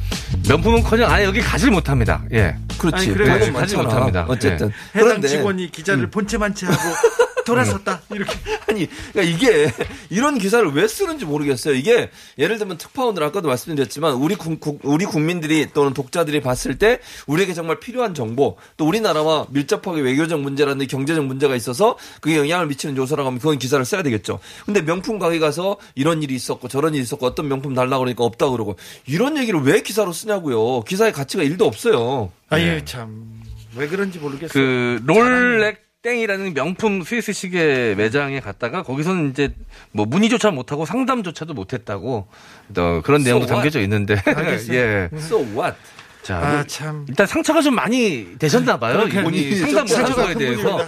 명품은커녕 0.48 1.10
아예 1.10 1.24
여기 1.24 1.40
가질 1.40 1.70
못합니다. 1.70 2.22
예. 2.32 2.56
그렇지. 2.76 2.96
아니, 2.96 3.14
그래, 3.14 3.38
돈은 3.38 3.52
가지. 3.52 3.76
못합니다. 3.76 4.24
어쨌든. 4.28 4.66
해당 4.94 5.08
그런데 5.08 5.28
직원이 5.28 5.70
기자를 5.70 6.10
본체만체 6.10 6.66
하고 6.66 6.78
돌아섰다. 7.44 8.02
이렇게. 8.12 8.32
아니 8.68 8.88
그러니까 9.12 9.22
이게 9.22 9.72
이런 10.10 10.38
기사를 10.38 10.66
왜 10.72 10.86
쓰는지 10.88 11.24
모르겠어요. 11.24 11.74
이게 11.74 12.10
예를 12.38 12.58
들면 12.58 12.78
특파원들 12.78 13.22
아까도 13.22 13.48
말씀드렸지만 13.48 14.14
우리 14.14 14.34
국, 14.34 14.60
국- 14.60 14.80
우리 14.84 15.04
국민들이 15.04 15.68
또는 15.72 15.92
독자들이 15.94 16.40
봤을 16.40 16.78
때 16.78 17.00
우리에게 17.26 17.54
정말 17.54 17.80
필요한 17.80 18.14
정보 18.14 18.56
또 18.76 18.86
우리나라와 18.86 19.46
밀접하게 19.50 20.00
외교적 20.02 20.40
문제라든지 20.40 20.86
경제적 20.86 21.24
문제가 21.24 21.56
있어서 21.56 21.96
그게 22.20 22.36
영향을 22.36 22.66
미치는 22.66 22.96
요소라고 22.96 23.26
하면 23.28 23.38
그건 23.40 23.58
기사를 23.58 23.84
써야 23.84 24.02
되겠죠. 24.02 24.38
근데 24.64 24.80
명품 24.82 25.18
가게 25.18 25.38
가서 25.38 25.76
이런 25.94 26.22
일이 26.22 26.34
있었고 26.34 26.68
저런 26.68 26.94
일이 26.94 27.02
있었고 27.02 27.26
어떤 27.26 27.48
명품 27.48 27.74
달라고 27.74 28.00
그러니까 28.00 28.24
없다 28.24 28.48
그러고 28.50 28.76
이런 29.06 29.36
얘기를 29.36 29.60
왜 29.62 29.82
기사로 29.82 30.12
쓰냐고요. 30.12 30.82
기사의 30.82 31.12
가치가 31.12 31.42
일도 31.42 31.66
없어요. 31.66 32.30
아유, 32.48 32.84
참. 32.84 33.42
왜 33.76 33.88
그런지 33.88 34.18
모르겠어요. 34.18 34.52
그 34.52 35.00
롤렉 35.06 35.91
땡이라는 36.02 36.54
명품 36.54 37.04
스위스 37.04 37.32
시계 37.32 37.94
매장에 37.96 38.40
갔다가 38.40 38.82
거기서는 38.82 39.30
이제 39.30 39.54
뭐 39.92 40.04
문의조차 40.04 40.50
못하고 40.50 40.84
상담조차도 40.84 41.54
못했다고 41.54 42.26
또 42.74 43.02
그런 43.02 43.22
내용도 43.22 43.44
So 43.44 43.54
what? 43.54 43.70
담겨져 43.70 43.80
있는데. 43.82 44.14
예. 44.74 45.08
So 45.16 45.38
what? 45.56 45.76
자, 46.24 46.38
아, 46.38 46.52
뭐 46.54 46.64
참. 46.64 47.06
일단 47.08 47.26
상처가 47.26 47.62
좀 47.62 47.76
많이 47.76 48.36
되셨나 48.36 48.78
봐요. 48.78 49.02
이분이 49.06 49.22
본인이 49.22 49.56
상담 49.56 49.86
좀 49.86 50.00
못한 50.00 50.16
거에 50.16 50.34
큰 50.34 50.38
대해서. 50.38 50.78
네. 50.78 50.84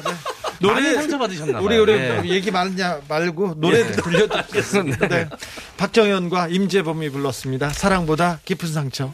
노래 0.61 0.95
상처 0.95 1.19
받으셨나 1.19 1.53
봐요. 1.59 1.65
우리 1.65 1.79
우리 1.79 1.93
예. 1.93 2.23
얘기 2.25 2.51
말냐 2.51 3.01
말고 3.09 3.55
노래 3.61 3.85
들려드리겠습니다. 3.93 5.09
네. 5.09 5.29
박정현과 5.77 6.49
임재범이 6.49 7.11
불렀습니다. 7.11 7.69
사랑보다 7.71 8.41
깊은 8.45 8.73
상처. 8.73 9.13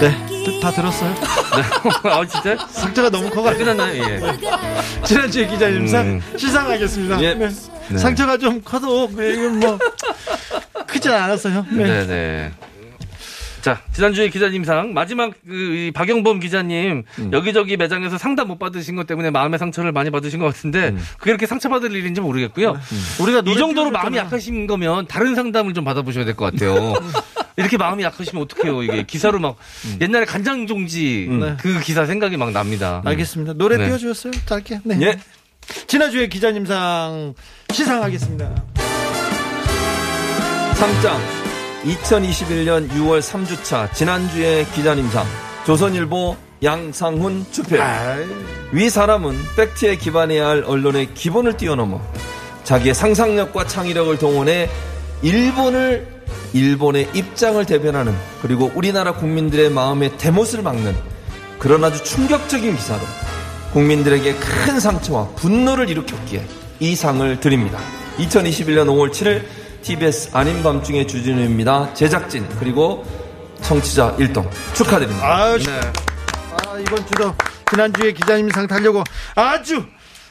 네, 0.00 0.60
다 0.60 0.70
들었어요. 0.70 1.14
아, 2.04 2.24
진짜? 2.26 2.56
상처가 2.70 3.10
너무 3.10 3.28
커가지고. 3.30 3.64
끝났나요? 3.64 4.02
예. 4.02 4.20
지난주에 5.04 5.46
기자님상 5.48 6.06
음. 6.06 6.22
시상하겠습니다. 6.36 7.20
예. 7.22 7.34
네. 7.34 7.48
네. 7.88 7.98
상처가 7.98 8.36
좀 8.36 8.60
커도 8.62 9.10
네, 9.16 9.32
이건 9.32 9.58
뭐 9.60 9.78
크진 10.86 11.10
않았어요. 11.12 11.66
네. 11.72 11.84
네네. 11.84 12.52
자, 13.62 13.80
지난주에 13.92 14.28
기자님상 14.28 14.94
마지막 14.94 15.32
그, 15.46 15.52
이 15.54 15.90
박영범 15.90 16.38
기자님 16.38 17.02
음. 17.18 17.30
여기저기 17.32 17.76
매장에서 17.76 18.16
상담 18.16 18.48
못 18.48 18.58
받으신 18.58 18.94
것 18.94 19.06
때문에 19.06 19.30
마음의 19.30 19.58
상처를 19.58 19.90
많이 19.90 20.10
받으신 20.10 20.38
것 20.38 20.46
같은데 20.46 20.90
음. 20.90 21.04
그게 21.18 21.32
이렇게 21.32 21.46
상처 21.46 21.68
받을 21.68 21.92
일인지 21.92 22.20
모르겠고요. 22.20 22.78
우리가 23.20 23.42
이 23.44 23.56
정도로. 23.56 23.90
마음이 23.90 24.16
약하신 24.16 24.66
거면 24.68 25.06
다른 25.08 25.34
상담을 25.34 25.74
좀 25.74 25.84
받아보셔야 25.84 26.24
될 26.24 26.34
것 26.36 26.52
같아요. 26.52 26.94
이렇게 27.58 27.76
마음이 27.76 28.04
약하시면 28.04 28.44
어떡해요, 28.44 28.82
이게. 28.84 29.02
기사로 29.02 29.40
막, 29.40 29.56
옛날에 30.00 30.24
간장 30.24 30.66
종지 30.68 31.26
음. 31.28 31.56
그 31.60 31.80
기사 31.80 32.06
생각이 32.06 32.36
막 32.36 32.52
납니다. 32.52 33.02
알겠습니다. 33.04 33.54
노래 33.54 33.76
네. 33.76 33.86
띄워주셨어요? 33.86 34.32
짧게. 34.46 34.80
네. 34.84 34.98
예. 35.02 35.18
지난주에 35.86 36.28
기자님상 36.28 37.34
시상하겠습니다. 37.72 38.64
상장 40.74 41.20
2021년 41.84 42.88
6월 42.90 43.20
3주차 43.20 43.92
지난주의 43.92 44.64
기자님상 44.70 45.26
조선일보 45.66 46.36
양상훈 46.62 47.44
주필 47.50 47.80
위 48.72 48.88
사람은 48.88 49.36
팩트에 49.56 49.96
기반해야 49.96 50.46
할 50.46 50.64
언론의 50.64 51.14
기본을 51.14 51.56
뛰어넘어 51.56 52.00
자기의 52.64 52.94
상상력과 52.94 53.66
창의력을 53.66 54.18
동원해 54.18 54.68
일본을 55.22 56.17
일본의 56.52 57.10
입장을 57.14 57.64
대변하는 57.64 58.14
그리고 58.42 58.70
우리나라 58.74 59.14
국민들의 59.14 59.70
마음의 59.70 60.18
대못을 60.18 60.62
막는 60.62 60.96
그런 61.58 61.82
아주 61.84 62.02
충격적인 62.02 62.76
기사로 62.76 63.00
국민들에게 63.72 64.34
큰 64.34 64.80
상처와 64.80 65.28
분노를 65.36 65.90
일으켰기에 65.90 66.44
이 66.80 66.94
상을 66.94 67.40
드립니다. 67.40 67.78
2021년 68.18 68.86
5월 68.86 69.10
7일 69.10 69.44
TBS 69.82 70.30
아닌 70.32 70.62
밤중의 70.62 71.06
주진우입니다. 71.06 71.94
제작진 71.94 72.46
그리고 72.58 73.04
청취자 73.62 74.16
1동 74.16 74.48
축하드립니다. 74.74 75.26
아유, 75.26 75.58
아, 76.52 76.78
이번 76.78 77.06
주도 77.06 77.34
지난주에 77.70 78.12
기자님 78.12 78.48
상 78.50 78.66
타려고 78.66 79.02
아주 79.34 79.84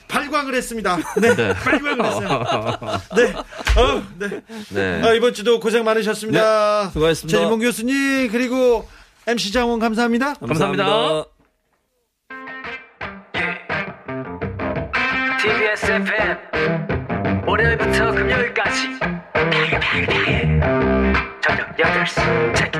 발광을 0.08 0.56
했습니다. 0.56 0.98
네, 1.20 1.54
발광을 1.54 2.06
했어요. 2.06 2.44
네, 3.16 3.34
어, 3.82 4.04
네. 4.18 4.42
네. 4.70 5.02
아, 5.04 5.14
이번 5.14 5.34
주도 5.34 5.60
고생 5.60 5.84
많으셨습니다. 5.84 6.84
네, 6.86 6.90
수고하셨습니다. 6.94 7.38
최진봉 7.38 7.60
교수님 7.60 8.32
그리고 8.32 8.88
MC 9.28 9.52
장원 9.52 9.80
감사합니다. 9.80 10.36
감사합니다. 10.36 11.26
TBS 15.42 15.86
FM 15.92 17.44
월요일부터 17.48 18.12
금요일까지 18.12 19.00
저녁 21.42 21.76
8시 21.78 22.56
체크 22.56 22.80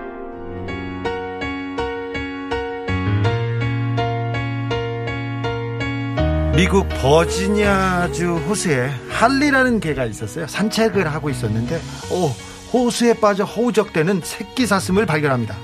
미국 6.61 6.87
버지니아주 6.89 8.35
호수에 8.47 8.91
할리라는 9.09 9.79
개가 9.79 10.05
있었어요. 10.05 10.45
산책을 10.45 11.11
하고 11.11 11.31
있었는데, 11.31 11.81
오, 12.11 12.27
호수에 12.71 13.15
빠져 13.15 13.45
허우적대는 13.45 14.21
새끼 14.23 14.67
사슴을 14.67 15.07
발견합니다. 15.07 15.57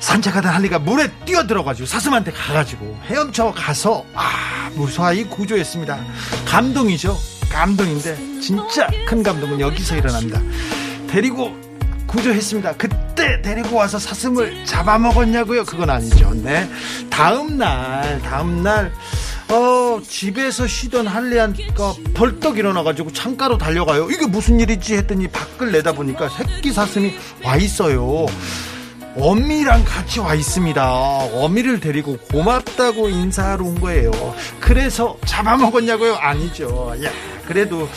산책하던 0.00 0.52
할리가 0.52 0.80
물에 0.80 1.12
뛰어들어가지고 1.24 1.86
사슴한테 1.86 2.32
가가지고 2.32 2.98
헤엄쳐 3.04 3.52
가서 3.52 4.04
아 4.16 4.68
무사히 4.74 5.22
구조했습니다. 5.22 5.96
감동이죠. 6.44 7.16
감동인데 7.48 8.40
진짜 8.40 8.88
큰 9.06 9.22
감동은 9.22 9.60
여기서 9.60 9.96
일어납니다. 9.96 10.40
데리고 11.06 11.56
구조했습니다. 12.08 12.72
그때 12.72 13.40
데리고 13.42 13.76
와서 13.76 14.00
사슴을 14.00 14.64
잡아먹었냐고요? 14.64 15.64
그건 15.64 15.88
아니죠. 15.90 16.32
네. 16.34 16.68
다음 17.10 17.58
날, 17.58 18.20
다음 18.22 18.62
날, 18.64 18.92
어, 19.54 20.00
집에서 20.02 20.66
쉬던 20.66 21.06
할리안가 21.06 21.94
벌떡 22.14 22.58
일어나가지고 22.58 23.12
창가로 23.12 23.56
달려가요. 23.56 24.10
이게 24.10 24.26
무슨 24.26 24.58
일이지 24.58 24.96
했더니 24.96 25.28
밖을 25.28 25.70
내다보니까 25.70 26.28
새끼 26.28 26.72
사슴이 26.72 27.14
와 27.44 27.56
있어요. 27.56 28.26
어미랑 29.16 29.84
같이 29.84 30.18
와 30.18 30.34
있습니다. 30.34 30.84
어미를 31.34 31.78
데리고 31.78 32.16
고맙다고 32.32 33.08
인사하러 33.08 33.64
온 33.64 33.80
거예요. 33.80 34.10
그래서 34.58 35.16
잡아먹었냐고요? 35.24 36.16
아니죠. 36.16 36.92
야, 37.04 37.10
그래도 37.46 37.88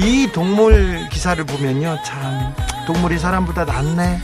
이 0.00 0.26
동물 0.32 1.06
기사를 1.12 1.44
보면요. 1.44 1.98
참, 2.06 2.54
동물이 2.86 3.18
사람보다 3.18 3.66
낫네. 3.66 4.20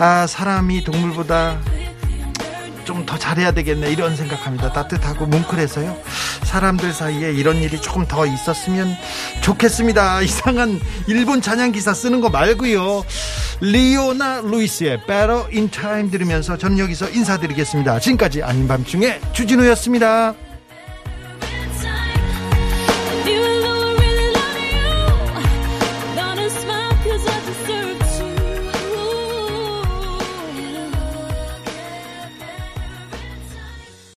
아, 0.00 0.26
사람이 0.26 0.82
동물보다 0.82 1.60
좀 2.90 3.06
더 3.06 3.16
잘해야 3.18 3.52
되겠네. 3.52 3.90
이런 3.90 4.16
생각합니다. 4.16 4.72
따뜻하고 4.72 5.26
뭉클해서요. 5.26 5.96
사람들 6.42 6.92
사이에 6.92 7.32
이런 7.32 7.56
일이 7.56 7.80
조금 7.80 8.06
더 8.06 8.26
있었으면 8.26 8.96
좋겠습니다. 9.42 10.22
이상한 10.22 10.80
일본 11.06 11.40
찬양 11.40 11.72
기사 11.72 11.94
쓰는 11.94 12.20
거 12.20 12.30
말고요. 12.30 13.04
리오나 13.60 14.40
루이스의 14.42 14.98
Better 15.06 15.44
in 15.52 15.70
Time 15.70 16.10
들으면서 16.10 16.56
저는 16.56 16.78
여기서 16.78 17.10
인사드리겠습니다. 17.10 18.00
지금까지 18.00 18.42
아닌 18.42 18.66
밤중에 18.66 19.20
주진우였습니다. 19.32 20.49